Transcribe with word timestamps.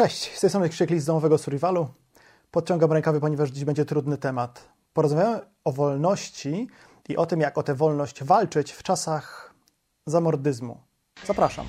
Cześć, 0.00 0.36
z 0.36 0.40
tej 0.40 0.50
strony 0.50 0.68
Krzyk 0.68 1.00
z 1.00 1.04
domowego 1.04 1.38
survivalu. 1.38 1.88
Podciągam 2.50 2.92
rękawy, 2.92 3.20
ponieważ 3.20 3.50
dziś 3.50 3.64
będzie 3.64 3.84
trudny 3.84 4.18
temat. 4.18 4.68
Porozmawiamy 4.92 5.40
o 5.64 5.72
wolności 5.72 6.68
i 7.08 7.16
o 7.16 7.26
tym, 7.26 7.40
jak 7.40 7.58
o 7.58 7.62
tę 7.62 7.74
wolność 7.74 8.24
walczyć 8.24 8.72
w 8.72 8.82
czasach 8.82 9.54
zamordyzmu. 10.06 10.80
Zapraszam. 11.26 11.66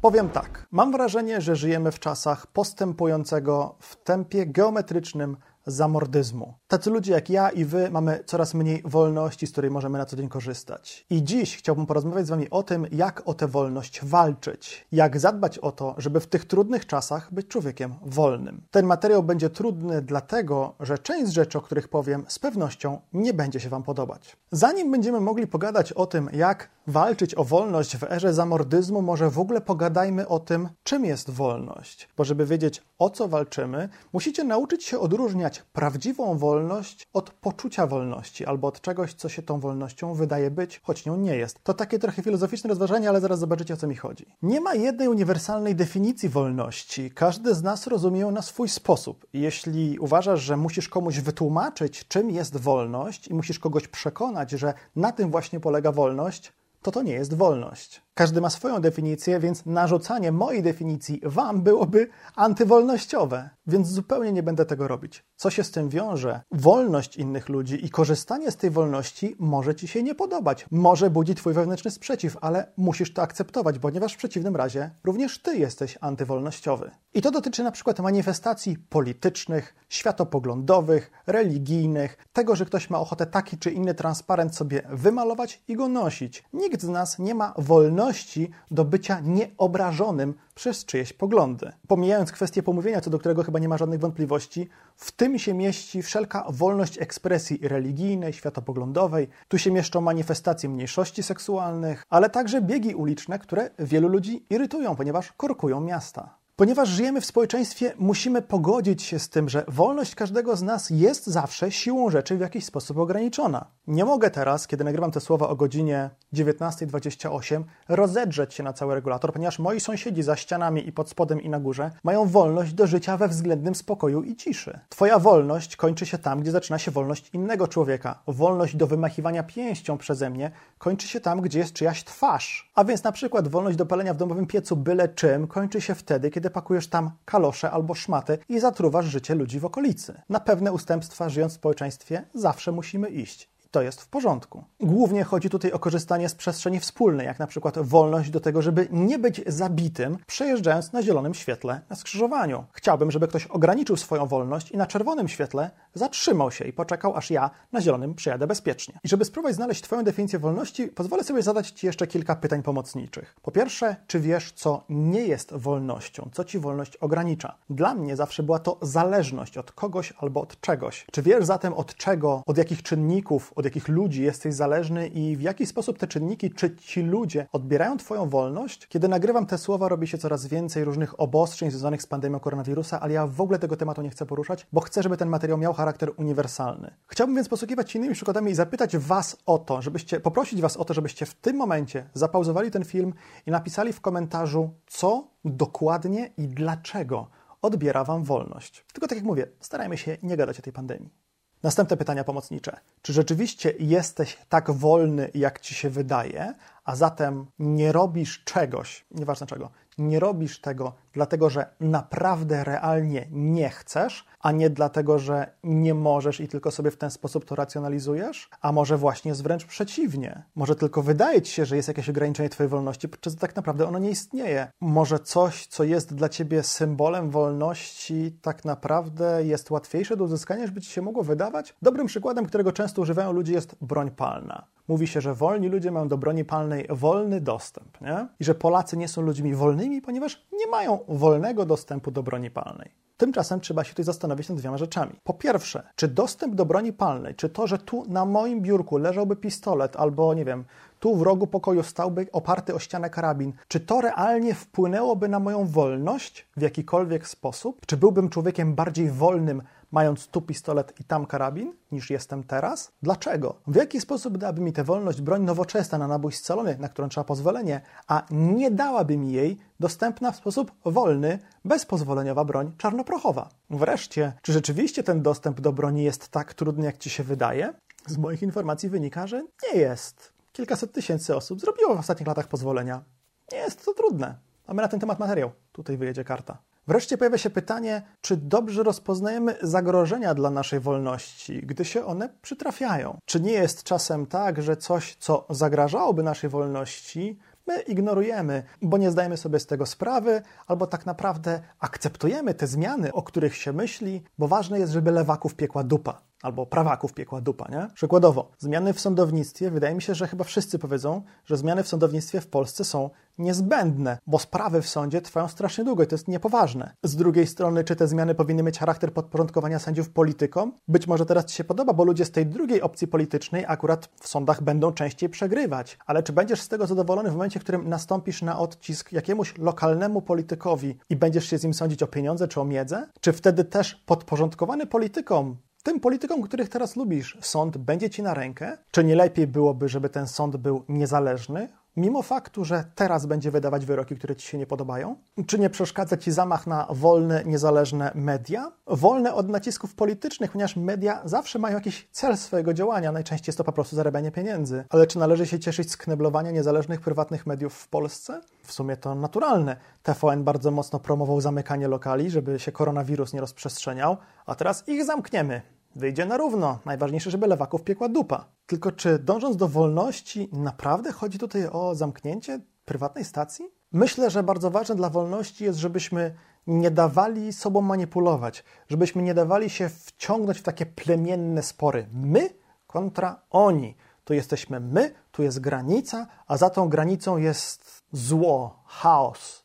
Powiem 0.00 0.28
tak. 0.28 0.66
Mam 0.70 0.92
wrażenie, 0.92 1.40
że 1.40 1.56
żyjemy 1.56 1.92
w 1.92 2.00
czasach 2.00 2.46
postępującego 2.46 3.76
w 3.80 3.96
tempie 3.96 4.46
geometrycznym 4.46 5.36
zamordyzmu. 5.66 6.54
Tacy 6.68 6.90
ludzie 6.90 7.12
jak 7.12 7.30
ja 7.30 7.50
i 7.50 7.64
wy 7.64 7.90
mamy 7.90 8.20
coraz 8.26 8.54
mniej 8.54 8.82
wolności, 8.84 9.46
z 9.46 9.52
której 9.52 9.70
możemy 9.70 9.98
na 9.98 10.06
co 10.06 10.16
dzień 10.16 10.28
korzystać. 10.28 11.06
I 11.10 11.24
dziś 11.24 11.56
chciałbym 11.56 11.86
porozmawiać 11.86 12.26
z 12.26 12.30
wami 12.30 12.50
o 12.50 12.62
tym, 12.62 12.86
jak 12.92 13.22
o 13.28 13.34
tę 13.34 13.46
wolność 13.46 14.04
walczyć, 14.04 14.86
jak 14.92 15.20
zadbać 15.20 15.58
o 15.58 15.72
to, 15.72 15.94
żeby 15.98 16.20
w 16.20 16.26
tych 16.26 16.44
trudnych 16.44 16.86
czasach 16.86 17.34
być 17.34 17.48
człowiekiem 17.48 17.94
wolnym. 18.02 18.60
Ten 18.70 18.86
materiał 18.86 19.22
będzie 19.22 19.50
trudny 19.50 20.02
dlatego, 20.02 20.74
że 20.80 20.98
część 20.98 21.26
z 21.26 21.30
rzeczy, 21.30 21.58
o 21.58 21.60
których 21.60 21.88
powiem, 21.88 22.24
z 22.28 22.38
pewnością 22.38 23.00
nie 23.12 23.34
będzie 23.34 23.60
się 23.60 23.68
wam 23.68 23.82
podobać. 23.82 24.36
Zanim 24.52 24.90
będziemy 24.90 25.20
mogli 25.20 25.46
pogadać 25.46 25.92
o 25.92 26.06
tym, 26.06 26.30
jak 26.32 26.68
walczyć 26.86 27.34
o 27.34 27.44
wolność 27.44 27.96
w 27.96 28.04
erze 28.04 28.34
zamordyzmu, 28.34 29.02
może 29.02 29.30
w 29.30 29.38
ogóle 29.38 29.60
pogadajmy 29.60 30.28
o 30.28 30.38
tym, 30.38 30.68
czym 30.82 31.04
jest 31.04 31.30
wolność. 31.30 32.08
Bo 32.16 32.24
żeby 32.24 32.46
wiedzieć, 32.46 32.82
o 32.98 33.10
co 33.10 33.28
walczymy, 33.28 33.88
musicie 34.12 34.44
nauczyć 34.44 34.84
się 34.84 34.98
odróżniać 34.98 35.55
prawdziwą 35.72 36.38
wolność 36.38 37.08
od 37.12 37.30
poczucia 37.30 37.86
wolności 37.86 38.46
albo 38.46 38.68
od 38.68 38.80
czegoś, 38.80 39.14
co 39.14 39.28
się 39.28 39.42
tą 39.42 39.60
wolnością 39.60 40.14
wydaje 40.14 40.50
być, 40.50 40.80
choć 40.84 41.06
nią 41.06 41.16
nie 41.16 41.36
jest. 41.36 41.64
To 41.64 41.74
takie 41.74 41.98
trochę 41.98 42.22
filozoficzne 42.22 42.68
rozważanie, 42.68 43.08
ale 43.08 43.20
zaraz 43.20 43.38
zobaczycie, 43.38 43.74
o 43.74 43.76
co 43.76 43.86
mi 43.86 43.96
chodzi. 43.96 44.26
Nie 44.42 44.60
ma 44.60 44.74
jednej 44.74 45.08
uniwersalnej 45.08 45.74
definicji 45.74 46.28
wolności. 46.28 47.10
Każdy 47.10 47.54
z 47.54 47.62
nas 47.62 47.86
rozumie 47.86 48.20
ją 48.20 48.30
na 48.30 48.42
swój 48.42 48.68
sposób. 48.68 49.26
Jeśli 49.32 49.98
uważasz, 49.98 50.40
że 50.40 50.56
musisz 50.56 50.88
komuś 50.88 51.18
wytłumaczyć, 51.18 52.08
czym 52.08 52.30
jest 52.30 52.56
wolność 52.56 53.28
i 53.28 53.34
musisz 53.34 53.58
kogoś 53.58 53.88
przekonać, 53.88 54.50
że 54.50 54.74
na 54.96 55.12
tym 55.12 55.30
właśnie 55.30 55.60
polega 55.60 55.92
wolność, 55.92 56.52
to 56.82 56.90
to 56.90 57.02
nie 57.02 57.12
jest 57.12 57.34
wolność. 57.34 58.05
Każdy 58.18 58.40
ma 58.40 58.50
swoją 58.50 58.80
definicję, 58.80 59.40
więc 59.40 59.66
narzucanie 59.66 60.32
mojej 60.32 60.62
definicji 60.62 61.20
wam 61.22 61.62
byłoby 61.62 62.08
antywolnościowe, 62.36 63.50
więc 63.66 63.88
zupełnie 63.88 64.32
nie 64.32 64.42
będę 64.42 64.66
tego 64.66 64.88
robić. 64.88 65.24
Co 65.36 65.50
się 65.50 65.64
z 65.64 65.70
tym 65.70 65.88
wiąże? 65.88 66.40
Wolność 66.52 67.16
innych 67.16 67.48
ludzi 67.48 67.86
i 67.86 67.90
korzystanie 67.90 68.50
z 68.50 68.56
tej 68.56 68.70
wolności 68.70 69.36
może 69.38 69.74
ci 69.74 69.88
się 69.88 70.02
nie 70.02 70.14
podobać, 70.14 70.66
może 70.70 71.10
budzi 71.10 71.34
twój 71.34 71.52
wewnętrzny 71.52 71.90
sprzeciw, 71.90 72.36
ale 72.40 72.72
musisz 72.76 73.12
to 73.12 73.22
akceptować, 73.22 73.78
ponieważ 73.78 74.14
w 74.14 74.16
przeciwnym 74.16 74.56
razie 74.56 74.90
również 75.04 75.42
ty 75.42 75.56
jesteś 75.56 75.98
antywolnościowy. 76.00 76.90
I 77.14 77.22
to 77.22 77.30
dotyczy 77.30 77.62
na 77.62 77.70
przykład 77.70 78.00
manifestacji 78.00 78.78
politycznych, 78.88 79.74
światopoglądowych, 79.88 81.10
religijnych, 81.26 82.18
tego, 82.32 82.56
że 82.56 82.64
ktoś 82.64 82.90
ma 82.90 83.00
ochotę 83.00 83.26
taki 83.26 83.58
czy 83.58 83.70
inny 83.70 83.94
transparent 83.94 84.56
sobie 84.56 84.82
wymalować 84.90 85.62
i 85.68 85.76
go 85.76 85.88
nosić. 85.88 86.44
Nikt 86.52 86.82
z 86.82 86.88
nas 86.88 87.18
nie 87.18 87.34
ma 87.34 87.54
wolności 87.58 88.05
zdolności 88.06 88.50
do 88.70 88.84
bycia 88.84 89.20
nieobrażonym 89.20 90.34
przez 90.54 90.84
czyjeś 90.84 91.12
poglądy. 91.12 91.72
Pomijając 91.88 92.32
kwestię 92.32 92.62
pomówienia, 92.62 93.00
co 93.00 93.10
do 93.10 93.18
którego 93.18 93.42
chyba 93.42 93.58
nie 93.58 93.68
ma 93.68 93.78
żadnych 93.78 94.00
wątpliwości, 94.00 94.68
w 94.96 95.12
tym 95.12 95.38
się 95.38 95.54
mieści 95.54 96.02
wszelka 96.02 96.46
wolność 96.50 96.98
ekspresji 96.98 97.58
religijnej, 97.62 98.32
światopoglądowej, 98.32 99.28
tu 99.48 99.58
się 99.58 99.70
mieszczą 99.70 100.00
manifestacje 100.00 100.68
mniejszości 100.68 101.22
seksualnych, 101.22 102.02
ale 102.10 102.30
także 102.30 102.62
biegi 102.62 102.94
uliczne, 102.94 103.38
które 103.38 103.70
wielu 103.78 104.08
ludzi 104.08 104.46
irytują, 104.50 104.96
ponieważ 104.96 105.32
korkują 105.32 105.80
miasta. 105.80 106.45
Ponieważ 106.56 106.88
żyjemy 106.88 107.20
w 107.20 107.26
społeczeństwie, 107.26 107.92
musimy 107.98 108.42
pogodzić 108.42 109.02
się 109.02 109.18
z 109.18 109.28
tym, 109.28 109.48
że 109.48 109.64
wolność 109.68 110.14
każdego 110.14 110.56
z 110.56 110.62
nas 110.62 110.90
jest 110.90 111.26
zawsze 111.26 111.72
siłą 111.72 112.10
rzeczy 112.10 112.36
w 112.36 112.40
jakiś 112.40 112.64
sposób 112.64 112.98
ograniczona. 112.98 113.66
Nie 113.86 114.04
mogę 114.04 114.30
teraz, 114.30 114.66
kiedy 114.66 114.84
nagrywam 114.84 115.10
te 115.10 115.20
słowa 115.20 115.48
o 115.48 115.56
godzinie 115.56 116.10
19.28, 116.34 117.64
rozedrzeć 117.88 118.54
się 118.54 118.62
na 118.62 118.72
cały 118.72 118.94
regulator, 118.94 119.32
ponieważ 119.32 119.58
moi 119.58 119.80
sąsiedzi 119.80 120.22
za 120.22 120.36
ścianami 120.36 120.88
i 120.88 120.92
pod 120.92 121.10
spodem 121.10 121.40
i 121.40 121.48
na 121.48 121.60
górze 121.60 121.90
mają 122.04 122.26
wolność 122.26 122.72
do 122.72 122.86
życia 122.86 123.16
we 123.16 123.28
względnym 123.28 123.74
spokoju 123.74 124.22
i 124.22 124.36
ciszy. 124.36 124.80
Twoja 124.88 125.18
wolność 125.18 125.76
kończy 125.76 126.06
się 126.06 126.18
tam, 126.18 126.40
gdzie 126.40 126.50
zaczyna 126.50 126.78
się 126.78 126.90
wolność 126.90 127.30
innego 127.32 127.68
człowieka. 127.68 128.22
Wolność 128.26 128.76
do 128.76 128.86
wymachiwania 128.86 129.42
pięścią 129.42 129.98
przeze 129.98 130.30
mnie 130.30 130.50
kończy 130.78 131.08
się 131.08 131.20
tam, 131.20 131.40
gdzie 131.40 131.58
jest 131.58 131.72
czyjaś 131.72 132.04
twarz. 132.04 132.65
A 132.76 132.84
więc 132.84 133.04
na 133.04 133.12
przykład 133.12 133.48
wolność 133.48 133.76
do 133.76 133.86
palenia 133.86 134.14
w 134.14 134.16
domowym 134.16 134.46
piecu 134.46 134.76
byle 134.76 135.08
czym 135.08 135.46
kończy 135.46 135.80
się 135.80 135.94
wtedy, 135.94 136.30
kiedy 136.30 136.50
pakujesz 136.50 136.88
tam 136.88 137.10
kalosze 137.24 137.70
albo 137.70 137.94
szmaty 137.94 138.38
i 138.48 138.60
zatruwasz 138.60 139.06
życie 139.06 139.34
ludzi 139.34 139.60
w 139.60 139.64
okolicy. 139.64 140.20
Na 140.28 140.40
pewne 140.40 140.72
ustępstwa 140.72 141.28
żyjąc 141.28 141.52
w 141.52 141.56
społeczeństwie 141.56 142.24
zawsze 142.34 142.72
musimy 142.72 143.08
iść 143.08 143.55
to 143.70 143.82
jest 143.82 144.02
w 144.02 144.08
porządku. 144.08 144.64
Głównie 144.80 145.24
chodzi 145.24 145.50
tutaj 145.50 145.72
o 145.72 145.78
korzystanie 145.78 146.28
z 146.28 146.34
przestrzeni 146.34 146.80
wspólnej, 146.80 147.26
jak 147.26 147.38
na 147.38 147.46
przykład 147.46 147.78
wolność 147.78 148.30
do 148.30 148.40
tego, 148.40 148.62
żeby 148.62 148.88
nie 148.90 149.18
być 149.18 149.40
zabitym, 149.46 150.18
przejeżdżając 150.26 150.92
na 150.92 151.02
zielonym 151.02 151.34
świetle 151.34 151.80
na 151.90 151.96
skrzyżowaniu. 151.96 152.64
Chciałbym, 152.72 153.10
żeby 153.10 153.28
ktoś 153.28 153.46
ograniczył 153.46 153.96
swoją 153.96 154.26
wolność 154.26 154.70
i 154.70 154.76
na 154.76 154.86
czerwonym 154.86 155.28
świetle 155.28 155.70
zatrzymał 155.94 156.50
się 156.50 156.64
i 156.64 156.72
poczekał, 156.72 157.16
aż 157.16 157.30
ja 157.30 157.50
na 157.72 157.80
zielonym 157.80 158.14
przejadę 158.14 158.46
bezpiecznie. 158.46 158.98
I 159.04 159.08
żeby 159.08 159.24
spróbować 159.24 159.54
znaleźć 159.54 159.82
Twoją 159.82 160.04
definicję 160.04 160.38
wolności, 160.38 160.88
pozwolę 160.88 161.24
sobie 161.24 161.42
zadać 161.42 161.70
Ci 161.70 161.86
jeszcze 161.86 162.06
kilka 162.06 162.36
pytań 162.36 162.62
pomocniczych. 162.62 163.36
Po 163.42 163.50
pierwsze, 163.50 163.96
czy 164.06 164.20
wiesz, 164.20 164.52
co 164.52 164.84
nie 164.88 165.20
jest 165.20 165.54
wolnością, 165.54 166.30
co 166.32 166.44
Ci 166.44 166.58
wolność 166.58 166.96
ogranicza? 166.96 167.54
Dla 167.70 167.94
mnie 167.94 168.16
zawsze 168.16 168.42
była 168.42 168.58
to 168.58 168.78
zależność 168.82 169.58
od 169.58 169.72
kogoś 169.72 170.12
albo 170.18 170.40
od 170.40 170.60
czegoś. 170.60 171.06
Czy 171.12 171.22
wiesz 171.22 171.44
zatem 171.44 171.74
od 171.74 171.94
czego, 171.94 172.42
od 172.46 172.58
jakich 172.58 172.82
czynników, 172.82 173.52
od 173.56 173.64
jakich 173.64 173.88
ludzi 173.88 174.22
jesteś 174.22 174.54
zależny 174.54 175.06
i 175.06 175.36
w 175.36 175.40
jaki 175.40 175.66
sposób 175.66 175.98
te 175.98 176.06
czynniki, 176.06 176.50
czy 176.50 176.76
ci 176.76 177.02
ludzie 177.02 177.46
odbierają 177.52 177.96
Twoją 177.96 178.28
wolność? 178.28 178.86
Kiedy 178.88 179.08
nagrywam 179.08 179.46
te 179.46 179.58
słowa, 179.58 179.88
robi 179.88 180.06
się 180.06 180.18
coraz 180.18 180.46
więcej 180.46 180.84
różnych 180.84 181.20
obostrzeń 181.20 181.70
związanych 181.70 182.02
z 182.02 182.06
pandemią 182.06 182.40
koronawirusa, 182.40 183.00
ale 183.00 183.12
ja 183.14 183.26
w 183.26 183.40
ogóle 183.40 183.58
tego 183.58 183.76
tematu 183.76 184.02
nie 184.02 184.10
chcę 184.10 184.26
poruszać, 184.26 184.66
bo 184.72 184.80
chcę, 184.80 185.02
żeby 185.02 185.16
ten 185.16 185.28
materiał 185.28 185.58
miał 185.58 185.72
charakter 185.72 186.10
uniwersalny. 186.16 186.94
Chciałbym 187.06 187.36
więc 187.36 187.48
posługiwać 187.48 187.90
się 187.90 187.98
innymi 187.98 188.14
przykładami 188.14 188.50
i 188.50 188.54
zapytać 188.54 188.96
Was 188.96 189.36
o 189.46 189.58
to, 189.58 189.82
żebyście, 189.82 190.20
poprosić 190.20 190.60
Was 190.60 190.76
o 190.76 190.84
to, 190.84 190.94
żebyście 190.94 191.26
w 191.26 191.34
tym 191.34 191.56
momencie 191.56 192.08
zapauzowali 192.14 192.70
ten 192.70 192.84
film 192.84 193.14
i 193.46 193.50
napisali 193.50 193.92
w 193.92 194.00
komentarzu, 194.00 194.70
co 194.86 195.28
dokładnie 195.44 196.30
i 196.36 196.48
dlaczego 196.48 197.28
odbiera 197.62 198.04
Wam 198.04 198.24
wolność. 198.24 198.84
Tylko 198.92 199.08
tak 199.08 199.18
jak 199.18 199.24
mówię, 199.24 199.46
starajmy 199.60 199.96
się 199.98 200.16
nie 200.22 200.36
gadać 200.36 200.58
o 200.58 200.62
tej 200.62 200.72
pandemii. 200.72 201.25
Następne 201.66 201.96
pytania 201.96 202.24
pomocnicze. 202.24 202.76
Czy 203.02 203.12
rzeczywiście 203.12 203.74
jesteś 203.78 204.38
tak 204.48 204.70
wolny, 204.70 205.30
jak 205.34 205.60
ci 205.60 205.74
się 205.74 205.90
wydaje, 205.90 206.54
a 206.86 206.96
zatem 206.96 207.46
nie 207.58 207.92
robisz 207.92 208.44
czegoś, 208.44 209.06
nieważne 209.10 209.46
czego, 209.46 209.70
nie 209.98 210.20
robisz 210.20 210.60
tego 210.60 210.92
dlatego, 211.12 211.50
że 211.50 211.66
naprawdę 211.80 212.64
realnie 212.64 213.26
nie 213.30 213.70
chcesz, 213.70 214.26
a 214.40 214.52
nie 214.52 214.70
dlatego, 214.70 215.18
że 215.18 215.50
nie 215.64 215.94
możesz 215.94 216.40
i 216.40 216.48
tylko 216.48 216.70
sobie 216.70 216.90
w 216.90 216.96
ten 216.96 217.10
sposób 217.10 217.44
to 217.44 217.54
racjonalizujesz? 217.54 218.48
A 218.60 218.72
może 218.72 218.96
właśnie 218.96 219.28
jest 219.28 219.42
wręcz 219.42 219.64
przeciwnie? 219.64 220.42
Może 220.54 220.76
tylko 220.76 221.02
wydaje 221.02 221.42
ci 221.42 221.52
się, 221.52 221.64
że 221.64 221.76
jest 221.76 221.88
jakieś 221.88 222.08
ograniczenie 222.08 222.48
Twojej 222.48 222.70
wolności, 222.70 223.08
podczas 223.08 223.36
tak 223.36 223.56
naprawdę 223.56 223.88
ono 223.88 223.98
nie 223.98 224.10
istnieje. 224.10 224.68
Może 224.80 225.18
coś, 225.18 225.66
co 225.66 225.84
jest 225.84 226.14
dla 226.14 226.28
Ciebie 226.28 226.62
symbolem 226.62 227.30
wolności, 227.30 228.38
tak 228.42 228.64
naprawdę 228.64 229.44
jest 229.44 229.70
łatwiejsze 229.70 230.16
do 230.16 230.24
uzyskania, 230.24 230.62
niż 230.62 230.70
by 230.70 230.80
Ci 230.80 230.90
się 230.90 231.02
mogło 231.02 231.22
wydawać? 231.22 231.74
Dobrym 231.82 232.06
przykładem, 232.06 232.46
którego 232.46 232.72
często 232.72 233.02
używają 233.02 233.32
ludzie, 233.32 233.52
jest 233.52 233.76
broń 233.80 234.10
palna. 234.10 234.75
Mówi 234.88 235.06
się, 235.06 235.20
że 235.20 235.34
wolni 235.34 235.68
ludzie 235.68 235.90
mają 235.90 236.08
do 236.08 236.18
broni 236.18 236.44
palnej 236.44 236.86
wolny 236.90 237.40
dostęp, 237.40 238.00
nie? 238.00 238.26
I 238.40 238.44
że 238.44 238.54
Polacy 238.54 238.96
nie 238.96 239.08
są 239.08 239.22
ludźmi 239.22 239.54
wolnymi, 239.54 240.02
ponieważ 240.02 240.46
nie 240.52 240.66
mają 240.66 240.98
wolnego 241.08 241.66
dostępu 241.66 242.10
do 242.10 242.22
broni 242.22 242.50
palnej. 242.50 242.90
Tymczasem 243.16 243.60
trzeba 243.60 243.84
się 243.84 243.90
tutaj 243.90 244.04
zastanowić 244.04 244.48
nad 244.48 244.58
dwiema 244.58 244.78
rzeczami. 244.78 245.12
Po 245.24 245.34
pierwsze, 245.34 245.82
czy 245.96 246.08
dostęp 246.08 246.54
do 246.54 246.64
broni 246.64 246.92
palnej, 246.92 247.34
czy 247.34 247.48
to, 247.48 247.66
że 247.66 247.78
tu 247.78 248.04
na 248.08 248.24
moim 248.24 248.60
biurku 248.60 248.98
leżałby 248.98 249.36
pistolet 249.36 249.96
albo, 249.96 250.34
nie 250.34 250.44
wiem, 250.44 250.64
tu 251.00 251.16
w 251.16 251.22
rogu 251.22 251.46
pokoju 251.46 251.82
stałby 251.82 252.26
oparty 252.32 252.74
o 252.74 252.78
ścianę 252.78 253.10
karabin, 253.10 253.52
czy 253.68 253.80
to 253.80 254.00
realnie 254.00 254.54
wpłynęłoby 254.54 255.28
na 255.28 255.40
moją 255.40 255.66
wolność 255.66 256.46
w 256.56 256.62
jakikolwiek 256.62 257.28
sposób? 257.28 257.86
Czy 257.86 257.96
byłbym 257.96 258.28
człowiekiem 258.28 258.74
bardziej 258.74 259.10
wolnym, 259.10 259.62
mając 259.92 260.28
tu 260.28 260.42
pistolet 260.42 261.00
i 261.00 261.04
tam 261.04 261.26
karabin, 261.26 261.74
niż 261.92 262.10
jestem 262.10 262.44
teraz? 262.44 262.92
Dlaczego? 263.02 263.54
W 263.66 263.74
jaki 263.74 264.00
sposób 264.00 264.38
dałaby 264.38 264.60
mi 264.60 264.72
tę 264.72 264.84
wolność 264.84 265.20
broń 265.20 265.42
nowoczesna 265.42 265.98
na 265.98 266.08
nabój 266.08 266.32
scalony, 266.32 266.76
na 266.78 266.88
którą 266.88 267.08
trzeba 267.08 267.24
pozwolenie, 267.24 267.80
a 268.06 268.22
nie 268.30 268.70
dałaby 268.70 269.16
mi 269.16 269.32
jej 269.32 269.58
dostępna 269.80 270.32
w 270.32 270.36
sposób 270.36 270.72
wolny, 270.84 271.38
bezpozwoleniowa 271.64 272.44
broń 272.44 272.72
czarnoprochowa? 272.78 273.48
Wreszcie, 273.70 274.32
czy 274.42 274.52
rzeczywiście 274.52 275.02
ten 275.02 275.22
dostęp 275.22 275.60
do 275.60 275.72
broni 275.72 276.04
jest 276.04 276.28
tak 276.28 276.54
trudny, 276.54 276.86
jak 276.86 276.98
ci 276.98 277.10
się 277.10 277.22
wydaje? 277.22 277.74
Z 278.06 278.18
moich 278.18 278.42
informacji 278.42 278.88
wynika, 278.88 279.26
że 279.26 279.42
nie 279.42 279.80
jest. 279.80 280.32
Kilkaset 280.52 280.92
tysięcy 280.92 281.36
osób 281.36 281.60
zrobiło 281.60 281.94
w 281.96 281.98
ostatnich 281.98 282.26
latach 282.26 282.48
pozwolenia 282.48 283.04
Nie 283.52 283.58
jest 283.58 283.84
to 283.84 283.94
trudne. 283.94 284.38
Mamy 284.68 284.82
na 284.82 284.88
ten 284.88 285.00
temat 285.00 285.18
materiał. 285.18 285.50
Tutaj 285.72 285.96
wyjedzie 285.96 286.24
karta. 286.24 286.58
Wreszcie 286.88 287.18
pojawia 287.18 287.38
się 287.38 287.50
pytanie, 287.50 288.02
czy 288.20 288.36
dobrze 288.36 288.82
rozpoznajemy 288.82 289.56
zagrożenia 289.62 290.34
dla 290.34 290.50
naszej 290.50 290.80
wolności, 290.80 291.62
gdy 291.66 291.84
się 291.84 292.04
one 292.04 292.28
przytrafiają? 292.42 293.18
Czy 293.24 293.40
nie 293.40 293.52
jest 293.52 293.82
czasem 293.82 294.26
tak, 294.26 294.62
że 294.62 294.76
coś, 294.76 295.16
co 295.16 295.46
zagrażałoby 295.50 296.22
naszej 296.22 296.50
wolności, 296.50 297.38
my 297.66 297.80
ignorujemy, 297.80 298.62
bo 298.82 298.98
nie 298.98 299.10
zdajemy 299.10 299.36
sobie 299.36 299.60
z 299.60 299.66
tego 299.66 299.86
sprawy, 299.86 300.42
albo 300.66 300.86
tak 300.86 301.06
naprawdę 301.06 301.60
akceptujemy 301.80 302.54
te 302.54 302.66
zmiany, 302.66 303.12
o 303.12 303.22
których 303.22 303.56
się 303.56 303.72
myśli, 303.72 304.22
bo 304.38 304.48
ważne 304.48 304.78
jest, 304.78 304.92
żeby 304.92 305.10
lewaków 305.10 305.54
piekła 305.54 305.84
dupa 305.84 306.22
albo 306.42 306.66
prawaków 306.66 307.12
piekła 307.12 307.40
dupa, 307.40 307.68
nie? 307.70 307.88
Przykładowo, 307.94 308.50
zmiany 308.58 308.92
w 308.92 309.00
sądownictwie, 309.00 309.70
wydaje 309.70 309.94
mi 309.94 310.02
się, 310.02 310.14
że 310.14 310.28
chyba 310.28 310.44
wszyscy 310.44 310.78
powiedzą, 310.78 311.22
że 311.44 311.56
zmiany 311.56 311.82
w 311.82 311.88
sądownictwie 311.88 312.40
w 312.40 312.46
Polsce 312.46 312.84
są 312.84 313.10
niezbędne, 313.38 314.18
bo 314.26 314.38
sprawy 314.38 314.82
w 314.82 314.88
sądzie 314.88 315.20
trwają 315.20 315.48
strasznie 315.48 315.84
długo 315.84 316.02
i 316.02 316.06
to 316.06 316.14
jest 316.14 316.28
niepoważne. 316.28 316.94
Z 317.02 317.16
drugiej 317.16 317.46
strony, 317.46 317.84
czy 317.84 317.96
te 317.96 318.08
zmiany 318.08 318.34
powinny 318.34 318.62
mieć 318.62 318.78
charakter 318.78 319.12
podporządkowania 319.12 319.78
sędziów 319.78 320.10
politykom? 320.10 320.72
Być 320.88 321.06
może 321.06 321.26
teraz 321.26 321.44
Ci 321.44 321.56
się 321.56 321.64
podoba, 321.64 321.92
bo 321.92 322.04
ludzie 322.04 322.24
z 322.24 322.30
tej 322.30 322.46
drugiej 322.46 322.82
opcji 322.82 323.08
politycznej 323.08 323.64
akurat 323.68 324.08
w 324.20 324.28
sądach 324.28 324.62
będą 324.62 324.92
częściej 324.92 325.28
przegrywać. 325.28 325.98
Ale 326.06 326.22
czy 326.22 326.32
będziesz 326.32 326.60
z 326.60 326.68
tego 326.68 326.86
zadowolony 326.86 327.30
w 327.30 327.32
momencie, 327.32 327.60
w 327.60 327.62
którym 327.62 327.88
nastąpisz 327.88 328.42
na 328.42 328.58
odcisk 328.58 329.12
jakiemuś 329.12 329.58
lokalnemu 329.58 330.22
politykowi 330.22 330.98
i 331.10 331.16
będziesz 331.16 331.50
się 331.50 331.58
z 331.58 331.64
nim 331.64 331.74
sądzić 331.74 332.02
o 332.02 332.06
pieniądze 332.06 332.48
czy 332.48 332.60
o 332.60 332.64
miedzę? 332.64 333.08
Czy 333.20 333.32
wtedy 333.32 333.64
też 333.64 333.94
podporządkowany 333.94 334.86
politykom 334.86 335.56
tym 335.86 336.00
politykom, 336.00 336.42
których 336.42 336.68
teraz 336.68 336.96
lubisz, 336.96 337.38
sąd 337.40 337.76
będzie 337.76 338.10
ci 338.10 338.22
na 338.22 338.34
rękę? 338.34 338.78
Czy 338.90 339.04
nie 339.04 339.16
lepiej 339.16 339.46
byłoby, 339.46 339.88
żeby 339.88 340.08
ten 340.08 340.26
sąd 340.26 340.56
był 340.56 340.84
niezależny? 340.88 341.68
Mimo 341.96 342.22
faktu, 342.22 342.64
że 342.64 342.84
teraz 342.94 343.26
będzie 343.26 343.50
wydawać 343.50 343.86
wyroki, 343.86 344.16
które 344.16 344.36
ci 344.36 344.46
się 344.48 344.58
nie 344.58 344.66
podobają? 344.66 345.16
Czy 345.46 345.58
nie 345.58 345.70
przeszkadza 345.70 346.16
ci 346.16 346.32
zamach 346.32 346.66
na 346.66 346.86
wolne, 346.90 347.44
niezależne 347.44 348.10
media? 348.14 348.72
Wolne 348.86 349.34
od 349.34 349.48
nacisków 349.48 349.94
politycznych, 349.94 350.52
ponieważ 350.52 350.76
media 350.76 351.22
zawsze 351.24 351.58
mają 351.58 351.74
jakiś 351.74 352.08
cel 352.12 352.36
swojego 352.36 352.74
działania, 352.74 353.12
najczęściej 353.12 353.48
jest 353.48 353.58
to 353.58 353.64
po 353.64 353.72
prostu 353.72 353.96
zarabianie 353.96 354.30
pieniędzy. 354.30 354.84
Ale 354.90 355.06
czy 355.06 355.18
należy 355.18 355.46
się 355.46 355.58
cieszyć 355.58 355.90
z 355.90 355.96
kneblowania 355.96 356.50
niezależnych, 356.50 357.00
prywatnych 357.00 357.46
mediów 357.46 357.74
w 357.74 357.88
Polsce? 357.88 358.40
W 358.62 358.72
sumie 358.72 358.96
to 358.96 359.14
naturalne. 359.14 359.76
TVN 360.02 360.44
bardzo 360.44 360.70
mocno 360.70 360.98
promował 360.98 361.40
zamykanie 361.40 361.88
lokali, 361.88 362.30
żeby 362.30 362.58
się 362.58 362.72
koronawirus 362.72 363.32
nie 363.32 363.40
rozprzestrzeniał, 363.40 364.16
a 364.46 364.54
teraz 364.54 364.88
ich 364.88 365.04
zamkniemy 365.04 365.75
wyjdzie 365.96 366.26
na 366.26 366.36
równo. 366.36 366.78
Najważniejsze, 366.84 367.30
żeby 367.30 367.46
lewaków 367.46 367.82
piekła 367.82 368.08
dupa. 368.08 368.44
Tylko 368.66 368.92
czy 368.92 369.18
dążąc 369.18 369.56
do 369.56 369.68
wolności, 369.68 370.48
naprawdę 370.52 371.12
chodzi 371.12 371.38
tutaj 371.38 371.68
o 371.72 371.94
zamknięcie 371.94 372.60
prywatnej 372.84 373.24
stacji? 373.24 373.70
Myślę, 373.92 374.30
że 374.30 374.42
bardzo 374.42 374.70
ważne 374.70 374.94
dla 374.94 375.10
wolności 375.10 375.64
jest, 375.64 375.78
żebyśmy 375.78 376.34
nie 376.66 376.90
dawali 376.90 377.52
sobą 377.52 377.80
manipulować, 377.80 378.64
żebyśmy 378.88 379.22
nie 379.22 379.34
dawali 379.34 379.70
się 379.70 379.88
wciągnąć 379.88 380.58
w 380.58 380.62
takie 380.62 380.86
plemienne 380.86 381.62
spory. 381.62 382.08
My 382.12 382.50
kontra 382.86 383.42
oni. 383.50 383.96
Tu 384.24 384.34
jesteśmy 384.34 384.80
my, 384.80 385.14
tu 385.32 385.42
jest 385.42 385.60
granica, 385.60 386.26
a 386.46 386.56
za 386.56 386.70
tą 386.70 386.88
granicą 386.88 387.36
jest 387.36 388.02
zło, 388.12 388.82
chaos, 388.86 389.64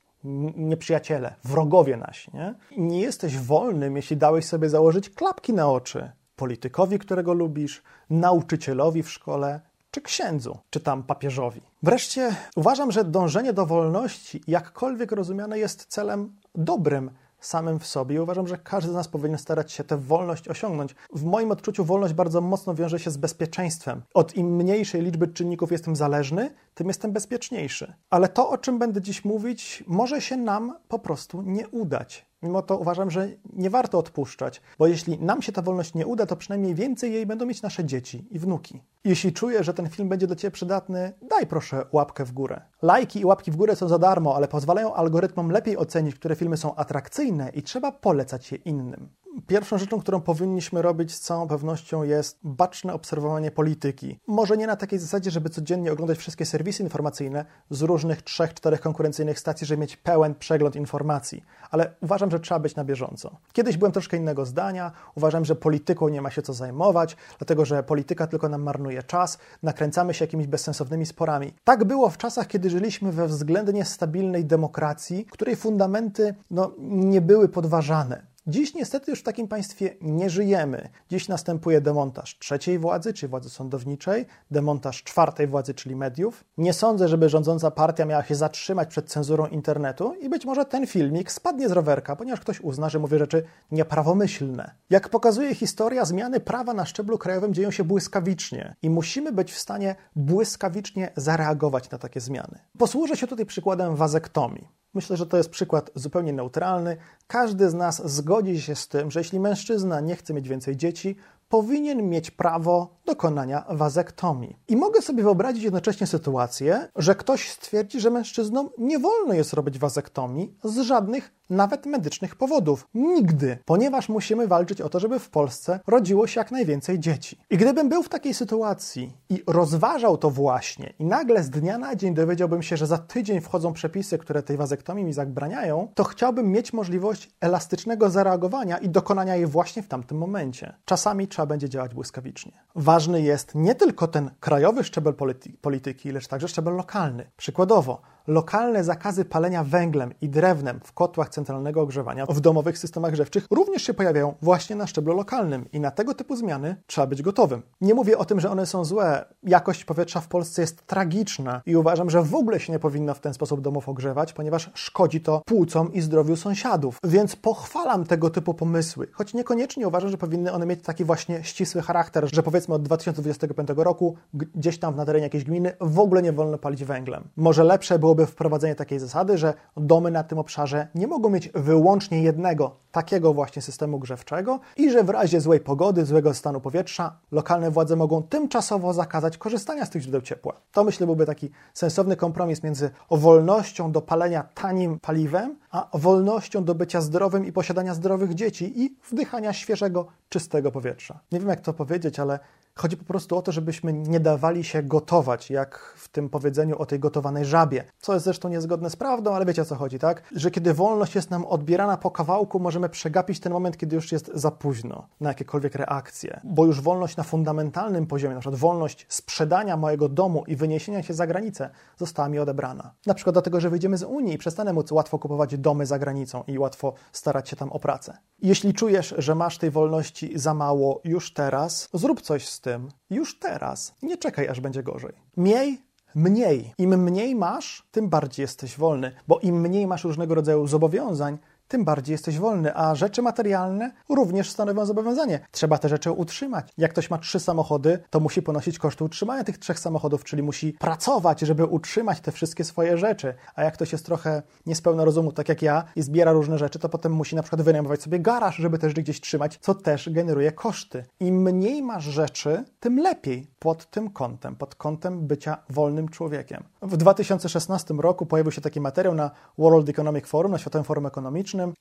nieprzyjaciele, 0.55 1.35
wrogowie 1.43 1.97
nasi. 1.97 2.31
Nie? 2.33 2.55
nie 2.77 3.01
jesteś 3.01 3.37
wolnym, 3.37 3.95
jeśli 3.95 4.17
dałeś 4.17 4.45
sobie 4.45 4.69
założyć 4.69 5.09
klapki 5.09 5.53
na 5.53 5.71
oczy 5.71 6.11
politykowi, 6.41 6.99
którego 6.99 7.33
lubisz, 7.33 7.81
nauczycielowi 8.09 9.03
w 9.03 9.09
szkole, 9.09 9.61
czy 9.91 10.01
księdzu, 10.01 10.57
czy 10.69 10.79
tam 10.79 11.03
papieżowi. 11.03 11.61
Wreszcie 11.83 12.35
uważam, 12.55 12.91
że 12.91 13.03
dążenie 13.03 13.53
do 13.53 13.65
wolności, 13.65 14.41
jakkolwiek 14.47 15.11
rozumiane, 15.11 15.59
jest 15.59 15.85
celem 15.85 16.33
dobrym 16.55 17.11
samym 17.39 17.79
w 17.79 17.87
sobie. 17.87 18.23
Uważam, 18.23 18.47
że 18.47 18.57
każdy 18.57 18.91
z 18.91 18.93
nas 18.93 19.07
powinien 19.07 19.37
starać 19.37 19.71
się 19.71 19.83
tę 19.83 19.97
wolność 19.97 20.47
osiągnąć. 20.47 20.95
W 21.13 21.23
moim 21.23 21.51
odczuciu 21.51 21.85
wolność 21.85 22.13
bardzo 22.13 22.41
mocno 22.41 22.75
wiąże 22.75 22.99
się 22.99 23.11
z 23.11 23.17
bezpieczeństwem. 23.17 24.01
Od 24.13 24.35
im 24.35 24.55
mniejszej 24.55 25.01
liczby 25.01 25.27
czynników 25.27 25.71
jestem 25.71 25.95
zależny, 25.95 26.53
tym 26.75 26.87
jestem 26.87 27.11
bezpieczniejszy. 27.11 27.93
Ale 28.09 28.27
to, 28.27 28.49
o 28.49 28.57
czym 28.57 28.79
będę 28.79 29.01
dziś 29.01 29.25
mówić, 29.25 29.83
może 29.87 30.21
się 30.21 30.37
nam 30.37 30.77
po 30.87 30.99
prostu 30.99 31.41
nie 31.41 31.67
udać. 31.67 32.30
Mimo 32.43 32.61
to 32.61 32.77
uważam, 32.77 33.11
że 33.11 33.29
nie 33.53 33.69
warto 33.69 33.97
odpuszczać, 33.97 34.61
bo 34.79 34.87
jeśli 34.87 35.19
nam 35.19 35.41
się 35.41 35.51
ta 35.51 35.61
wolność 35.61 35.93
nie 35.93 36.07
uda, 36.07 36.25
to 36.25 36.35
przynajmniej 36.35 36.75
więcej 36.75 37.13
jej 37.13 37.25
będą 37.25 37.45
mieć 37.45 37.61
nasze 37.61 37.85
dzieci 37.85 38.27
i 38.31 38.39
wnuki. 38.39 38.81
Jeśli 39.03 39.33
czujesz, 39.33 39.65
że 39.65 39.73
ten 39.73 39.89
film 39.89 40.09
będzie 40.09 40.27
dla 40.27 40.35
Ciebie 40.35 40.51
przydatny, 40.51 41.13
daj 41.29 41.47
proszę 41.47 41.85
łapkę 41.91 42.25
w 42.25 42.31
górę. 42.31 42.61
Lajki 42.81 43.19
i 43.19 43.25
łapki 43.25 43.51
w 43.51 43.55
górę 43.55 43.75
są 43.75 43.87
za 43.87 43.99
darmo, 43.99 44.35
ale 44.35 44.47
pozwalają 44.47 44.93
algorytmom 44.93 45.51
lepiej 45.51 45.77
ocenić, 45.77 46.15
które 46.15 46.35
filmy 46.35 46.57
są 46.57 46.75
atrakcyjne 46.75 47.49
i 47.49 47.63
trzeba 47.63 47.91
polecać 47.91 48.51
je 48.51 48.57
innym. 48.57 49.09
Pierwszą 49.47 49.77
rzeczą, 49.77 49.99
którą 49.99 50.21
powinniśmy 50.21 50.81
robić 50.81 51.15
z 51.15 51.19
całą 51.19 51.47
pewnością 51.47 52.03
jest 52.03 52.39
baczne 52.43 52.93
obserwowanie 52.93 53.51
polityki. 53.51 54.19
Może 54.27 54.57
nie 54.57 54.67
na 54.67 54.75
takiej 54.75 54.99
zasadzie, 54.99 55.31
żeby 55.31 55.49
codziennie 55.49 55.91
oglądać 55.91 56.17
wszystkie 56.17 56.45
serwisy 56.45 56.83
informacyjne 56.83 57.45
z 57.69 57.81
różnych 57.81 58.21
trzech, 58.21 58.53
czterech 58.53 58.81
konkurencyjnych 58.81 59.39
stacji, 59.39 59.67
żeby 59.67 59.81
mieć 59.81 59.97
pełen 59.97 60.35
przegląd 60.35 60.75
informacji, 60.75 61.43
ale 61.71 61.95
uważam, 62.01 62.30
że 62.31 62.39
trzeba 62.39 62.59
być 62.59 62.75
na 62.75 62.83
bieżąco. 62.83 63.37
Kiedyś 63.53 63.77
byłem 63.77 63.91
troszkę 63.91 64.17
innego 64.17 64.45
zdania, 64.45 64.91
uważam, 65.15 65.45
że 65.45 65.55
polityką 65.55 66.09
nie 66.09 66.21
ma 66.21 66.29
się 66.29 66.41
co 66.41 66.53
zajmować, 66.53 67.17
dlatego 67.37 67.65
że 67.65 67.83
polityka 67.83 68.27
tylko 68.27 68.49
nam 68.49 68.61
marnuje 68.61 69.03
czas, 69.03 69.37
nakręcamy 69.63 70.13
się 70.13 70.25
jakimiś 70.25 70.47
bezsensownymi 70.47 71.05
sporami. 71.05 71.53
Tak 71.63 71.83
było 71.83 72.09
w 72.09 72.17
czasach, 72.17 72.47
kiedy 72.47 72.69
żyliśmy 72.69 73.11
we 73.11 73.27
względnie 73.27 73.85
stabilnej 73.85 74.45
demokracji, 74.45 75.25
której 75.25 75.55
fundamenty 75.55 76.35
no, 76.51 76.71
nie 76.79 77.21
były 77.21 77.49
podważane. 77.49 78.30
Dziś 78.47 78.73
niestety 78.73 79.11
już 79.11 79.19
w 79.19 79.23
takim 79.23 79.47
państwie 79.47 79.95
nie 80.01 80.29
żyjemy. 80.29 80.89
Dziś 81.09 81.27
następuje 81.27 81.81
demontaż 81.81 82.39
trzeciej 82.39 82.79
władzy, 82.79 83.13
czy 83.13 83.27
władzy 83.27 83.49
sądowniczej, 83.49 84.25
demontaż 84.51 85.03
czwartej 85.03 85.47
władzy, 85.47 85.73
czyli 85.73 85.95
mediów. 85.95 86.43
Nie 86.57 86.73
sądzę, 86.73 87.07
żeby 87.07 87.29
rządząca 87.29 87.71
partia 87.71 88.05
miała 88.05 88.23
się 88.23 88.35
zatrzymać 88.35 88.89
przed 88.89 89.09
cenzurą 89.09 89.47
internetu 89.47 90.13
i 90.21 90.29
być 90.29 90.45
może 90.45 90.65
ten 90.65 90.87
filmik 90.87 91.31
spadnie 91.31 91.69
z 91.69 91.71
rowerka, 91.71 92.15
ponieważ 92.15 92.39
ktoś 92.39 92.61
uzna, 92.61 92.89
że 92.89 92.99
mówi 92.99 93.17
rzeczy 93.17 93.43
nieprawomyślne. 93.71 94.71
Jak 94.89 95.09
pokazuje 95.09 95.55
historia, 95.55 96.05
zmiany 96.05 96.39
prawa 96.39 96.73
na 96.73 96.85
szczeblu 96.85 97.17
krajowym 97.17 97.53
dzieją 97.53 97.71
się 97.71 97.83
błyskawicznie 97.83 98.75
i 98.81 98.89
musimy 98.89 99.31
być 99.31 99.53
w 99.53 99.59
stanie 99.59 99.95
błyskawicznie 100.15 101.11
zareagować 101.15 101.89
na 101.89 101.97
takie 101.97 102.19
zmiany. 102.19 102.59
Posłużę 102.77 103.17
się 103.17 103.27
tutaj 103.27 103.45
przykładem 103.45 103.95
wazektomii. 103.95 104.80
Myślę, 104.93 105.17
że 105.17 105.25
to 105.25 105.37
jest 105.37 105.49
przykład 105.49 105.91
zupełnie 105.95 106.33
neutralny. 106.33 106.97
Każdy 107.27 107.69
z 107.69 107.73
nas 107.73 108.11
zgodzi 108.11 108.61
się 108.61 108.75
z 108.75 108.87
tym, 108.87 109.11
że 109.11 109.19
jeśli 109.19 109.39
mężczyzna 109.39 109.99
nie 109.99 110.15
chce 110.15 110.33
mieć 110.33 110.49
więcej 110.49 110.77
dzieci, 110.77 111.15
powinien 111.49 112.09
mieć 112.09 112.31
prawo 112.31 112.95
dokonania 113.05 113.65
wazektomii. 113.69 114.57
I 114.67 114.75
mogę 114.75 115.01
sobie 115.01 115.23
wyobrazić 115.23 115.63
jednocześnie 115.63 116.07
sytuację, 116.07 116.87
że 116.95 117.15
ktoś 117.15 117.49
stwierdzi, 117.49 117.99
że 117.99 118.09
mężczyznom 118.09 118.69
nie 118.77 118.99
wolno 118.99 119.33
jest 119.33 119.53
robić 119.53 119.79
wazektomii 119.79 120.57
z 120.63 120.79
żadnych 120.79 121.31
nawet 121.51 121.85
medycznych 121.85 122.35
powodów. 122.35 122.87
Nigdy, 122.93 123.57
ponieważ 123.65 124.09
musimy 124.09 124.47
walczyć 124.47 124.81
o 124.81 124.89
to, 124.89 124.99
żeby 124.99 125.19
w 125.19 125.29
Polsce 125.29 125.79
rodziło 125.87 126.27
się 126.27 126.39
jak 126.39 126.51
najwięcej 126.51 126.99
dzieci. 126.99 127.39
I 127.49 127.57
gdybym 127.57 127.89
był 127.89 128.03
w 128.03 128.09
takiej 128.09 128.33
sytuacji 128.33 129.13
i 129.29 129.43
rozważał 129.47 130.17
to 130.17 130.29
właśnie, 130.29 130.93
i 130.99 131.05
nagle 131.05 131.43
z 131.43 131.49
dnia 131.49 131.77
na 131.77 131.95
dzień 131.95 132.13
dowiedziałbym 132.13 132.63
się, 132.63 132.77
że 132.77 132.87
za 132.87 132.97
tydzień 132.97 133.41
wchodzą 133.41 133.73
przepisy, 133.73 134.17
które 134.17 134.43
tej 134.43 134.57
wazektomii 134.57 135.05
mi 135.05 135.13
zabraniają, 135.13 135.87
to 135.95 136.03
chciałbym 136.03 136.51
mieć 136.51 136.73
możliwość 136.73 137.29
elastycznego 137.41 138.09
zareagowania 138.09 138.77
i 138.77 138.89
dokonania 138.89 139.35
jej 139.35 139.45
właśnie 139.45 139.83
w 139.83 139.87
tamtym 139.87 140.17
momencie. 140.17 140.75
Czasami 140.85 141.27
trzeba 141.27 141.45
będzie 141.45 141.69
działać 141.69 141.93
błyskawicznie. 141.93 142.51
Ważny 142.75 143.21
jest 143.21 143.55
nie 143.55 143.75
tylko 143.75 144.07
ten 144.07 144.31
krajowy 144.39 144.83
szczebel 144.83 145.13
polityki, 145.61 146.11
lecz 146.11 146.27
także 146.27 146.47
szczebel 146.47 146.75
lokalny. 146.75 147.31
Przykładowo, 147.37 148.01
lokalne 148.27 148.83
zakazy 148.83 149.25
palenia 149.25 149.63
węglem 149.63 150.13
i 150.21 150.29
drewnem 150.29 150.79
w 150.83 150.93
kotłach 150.93 151.29
centralnego 151.29 151.81
ogrzewania 151.81 152.25
w 152.25 152.39
domowych 152.39 152.77
systemach 152.77 153.11
grzewczych 153.11 153.47
również 153.51 153.83
się 153.83 153.93
pojawiają 153.93 154.33
właśnie 154.41 154.75
na 154.75 154.87
szczeblu 154.87 155.15
lokalnym 155.15 155.65
i 155.73 155.79
na 155.79 155.91
tego 155.91 156.13
typu 156.13 156.35
zmiany 156.35 156.75
trzeba 156.87 157.07
być 157.07 157.21
gotowym. 157.21 157.61
Nie 157.81 157.93
mówię 157.93 158.17
o 158.17 158.25
tym, 158.25 158.39
że 158.39 158.51
one 158.51 158.65
są 158.65 158.85
złe. 158.85 159.25
Jakość 159.43 159.85
powietrza 159.85 160.21
w 160.21 160.27
Polsce 160.27 160.61
jest 160.61 160.87
tragiczna 160.87 161.61
i 161.65 161.75
uważam, 161.75 162.09
że 162.09 162.23
w 162.23 162.35
ogóle 162.35 162.59
się 162.59 162.73
nie 162.73 162.79
powinno 162.79 163.13
w 163.13 163.19
ten 163.19 163.33
sposób 163.33 163.61
domów 163.61 163.89
ogrzewać, 163.89 164.33
ponieważ 164.33 164.71
szkodzi 164.73 165.21
to 165.21 165.41
płucom 165.45 165.93
i 165.93 166.01
zdrowiu 166.01 166.35
sąsiadów. 166.35 166.97
Więc 167.03 167.35
pochwalam 167.35 168.05
tego 168.05 168.29
typu 168.29 168.53
pomysły, 168.53 169.07
choć 169.11 169.33
niekoniecznie 169.33 169.87
uważam, 169.87 170.09
że 170.09 170.17
powinny 170.17 170.51
one 170.51 170.65
mieć 170.65 170.83
taki 170.83 171.05
właśnie 171.05 171.43
ścisły 171.43 171.81
charakter, 171.81 172.29
że 172.33 172.43
powiedzmy 172.43 172.75
od 172.75 172.83
2025 172.83 173.69
roku 173.75 174.15
gdzieś 174.33 174.79
tam 174.79 174.95
na 174.95 175.05
terenie 175.05 175.23
jakiejś 175.23 175.43
gminy 175.43 175.73
w 175.81 175.99
ogóle 175.99 176.21
nie 176.21 176.33
wolno 176.33 176.57
palić 176.57 176.83
węglem. 176.83 177.23
Może 177.35 177.63
lepsze 177.63 177.99
byłoby 177.99 178.20
byłoby 178.21 178.31
wprowadzenie 178.31 178.75
takiej 178.75 178.99
zasady, 178.99 179.37
że 179.37 179.53
domy 179.77 180.11
na 180.11 180.23
tym 180.23 180.39
obszarze 180.39 180.87
nie 180.95 181.07
mogą 181.07 181.29
mieć 181.29 181.49
wyłącznie 181.49 182.21
jednego 182.21 182.75
takiego 182.91 183.33
właśnie 183.33 183.61
systemu 183.61 183.99
grzewczego 183.99 184.59
i 184.77 184.91
że 184.91 185.03
w 185.03 185.09
razie 185.09 185.41
złej 185.41 185.59
pogody, 185.59 186.05
złego 186.05 186.33
stanu 186.33 186.61
powietrza, 186.61 187.17
lokalne 187.31 187.71
władze 187.71 187.95
mogą 187.95 188.23
tymczasowo 188.23 188.93
zakazać 188.93 189.37
korzystania 189.37 189.85
z 189.85 189.89
tych 189.89 190.01
źródeł 190.01 190.21
ciepła. 190.21 190.53
To 190.71 190.83
myślę 190.83 191.05
byłby 191.05 191.25
taki 191.25 191.49
sensowny 191.73 192.15
kompromis 192.15 192.63
między 192.63 192.89
wolnością 193.11 193.91
do 193.91 194.01
palenia 194.01 194.43
tanim 194.53 194.99
paliwem, 194.99 195.55
a 195.71 195.87
wolnością 195.93 196.63
do 196.63 196.75
bycia 196.75 197.01
zdrowym 197.01 197.45
i 197.45 197.51
posiadania 197.51 197.93
zdrowych 197.93 198.33
dzieci 198.33 198.81
i 198.83 198.95
wdychania 199.09 199.53
świeżego, 199.53 200.05
czystego 200.29 200.71
powietrza. 200.71 201.19
Nie 201.31 201.39
wiem 201.39 201.49
jak 201.49 201.61
to 201.61 201.73
powiedzieć, 201.73 202.19
ale 202.19 202.39
Chodzi 202.75 202.97
po 202.97 203.05
prostu 203.05 203.37
o 203.37 203.41
to, 203.41 203.51
żebyśmy 203.51 203.93
nie 203.93 204.19
dawali 204.19 204.63
się 204.63 204.83
gotować, 204.83 205.49
jak 205.49 205.93
w 205.97 206.07
tym 206.09 206.29
powiedzeniu 206.29 206.77
o 206.77 206.85
tej 206.85 206.99
gotowanej 206.99 207.45
żabie. 207.45 207.83
Co 207.99 208.13
jest 208.13 208.25
zresztą 208.25 208.49
niezgodne 208.49 208.89
z 208.89 208.95
prawdą, 208.95 209.33
ale 209.33 209.45
wiecie 209.45 209.61
o 209.61 209.65
co 209.65 209.75
chodzi, 209.75 209.99
tak? 209.99 210.23
Że 210.35 210.51
kiedy 210.51 210.73
wolność 210.73 211.15
jest 211.15 211.29
nam 211.29 211.45
odbierana 211.45 211.97
po 211.97 212.11
kawałku, 212.11 212.59
możemy 212.59 212.89
przegapić 212.89 213.39
ten 213.39 213.53
moment, 213.53 213.77
kiedy 213.77 213.95
już 213.95 214.11
jest 214.11 214.31
za 214.33 214.51
późno 214.51 215.07
na 215.19 215.29
jakiekolwiek 215.29 215.75
reakcje. 215.75 216.39
Bo 216.43 216.65
już 216.65 216.81
wolność 216.81 217.17
na 217.17 217.23
fundamentalnym 217.23 218.07
poziomie, 218.07 218.35
na 218.35 218.41
przykład 218.41 218.59
wolność 218.59 219.05
sprzedania 219.09 219.77
mojego 219.77 220.09
domu 220.09 220.43
i 220.47 220.55
wyniesienia 220.55 221.03
się 221.03 221.13
za 221.13 221.27
granicę, 221.27 221.69
została 221.97 222.29
mi 222.29 222.39
odebrana. 222.39 222.93
Na 223.05 223.13
przykład 223.13 223.35
dlatego, 223.35 223.61
że 223.61 223.69
wyjdziemy 223.69 223.97
z 223.97 224.03
Unii 224.03 224.33
i 224.33 224.37
przestanę 224.37 224.73
móc 224.73 224.91
łatwo 224.91 225.19
kupować 225.19 225.57
domy 225.57 225.85
za 225.85 225.99
granicą 225.99 226.43
i 226.47 226.59
łatwo 226.59 226.93
starać 227.11 227.49
się 227.49 227.55
tam 227.55 227.71
o 227.71 227.79
pracę. 227.79 228.17
Jeśli 228.41 228.73
czujesz, 228.73 229.15
że 229.17 229.35
masz 229.35 229.57
tej 229.57 229.71
wolności 229.71 230.39
za 230.39 230.53
mało 230.53 231.01
już 231.03 231.33
teraz, 231.33 231.89
zrób 231.93 232.21
coś 232.21 232.47
z 232.47 232.60
tym 232.61 232.89
już 233.09 233.39
teraz. 233.39 233.95
Nie 234.01 234.17
czekaj, 234.17 234.47
aż 234.47 234.59
będzie 234.59 234.83
gorzej. 234.83 235.13
Miej 235.37 235.81
mniej. 236.15 236.73
Im 236.77 237.03
mniej 237.03 237.35
masz, 237.35 237.87
tym 237.91 238.09
bardziej 238.09 238.43
jesteś 238.43 238.77
wolny, 238.77 239.11
bo 239.27 239.39
im 239.39 239.61
mniej 239.61 239.87
masz 239.87 240.03
różnego 240.03 240.35
rodzaju 240.35 240.67
zobowiązań, 240.67 241.37
tym 241.71 241.85
bardziej 241.85 242.13
jesteś 242.13 242.39
wolny, 242.39 242.75
a 242.75 242.95
rzeczy 242.95 243.21
materialne 243.21 243.91
również 244.09 244.49
stanowią 244.49 244.85
zobowiązanie. 244.85 245.39
Trzeba 245.51 245.77
te 245.77 245.89
rzeczy 245.89 246.11
utrzymać. 246.11 246.69
Jak 246.77 246.91
ktoś 246.91 247.09
ma 247.09 247.17
trzy 247.17 247.39
samochody, 247.39 247.99
to 248.09 248.19
musi 248.19 248.41
ponosić 248.41 248.79
koszty 248.79 249.03
utrzymania 249.03 249.43
tych 249.43 249.57
trzech 249.57 249.79
samochodów, 249.79 250.23
czyli 250.23 250.43
musi 250.43 250.73
pracować, 250.73 251.39
żeby 251.39 251.65
utrzymać 251.65 252.19
te 252.21 252.31
wszystkie 252.31 252.63
swoje 252.63 252.97
rzeczy. 252.97 253.33
A 253.55 253.63
jak 253.63 253.73
ktoś 253.73 253.91
jest 253.91 254.05
trochę 254.05 254.41
niespełna 254.65 255.05
rozumu, 255.05 255.31
tak 255.31 255.49
jak 255.49 255.61
ja, 255.61 255.83
i 255.95 256.01
zbiera 256.01 256.31
różne 256.31 256.57
rzeczy, 256.57 256.79
to 256.79 256.89
potem 256.89 257.11
musi 257.11 257.35
na 257.35 257.41
przykład 257.41 257.61
wynajmować 257.61 258.01
sobie 258.01 258.19
garaż, 258.19 258.55
żeby 258.55 258.79
też 258.79 258.93
gdzieś 258.93 259.21
trzymać, 259.21 259.57
co 259.61 259.75
też 259.75 260.09
generuje 260.09 260.51
koszty. 260.51 261.03
Im 261.19 261.41
mniej 261.41 261.83
masz 261.83 262.03
rzeczy, 262.03 262.63
tym 262.79 262.99
lepiej 262.99 263.47
pod 263.59 263.89
tym 263.89 264.09
kątem, 264.09 264.55
pod 264.55 264.75
kątem 264.75 265.27
bycia 265.27 265.57
wolnym 265.69 266.09
człowiekiem. 266.09 266.63
W 266.81 266.97
2016 266.97 267.93
roku 267.93 268.25
pojawił 268.25 268.51
się 268.51 268.61
taki 268.61 268.81
materiał 268.81 269.15
na 269.15 269.31
World 269.57 269.89
Economic 269.89 270.25
Forum, 270.25 270.51
na 270.51 270.57
Światowym 270.57 270.85
Forum 270.85 271.05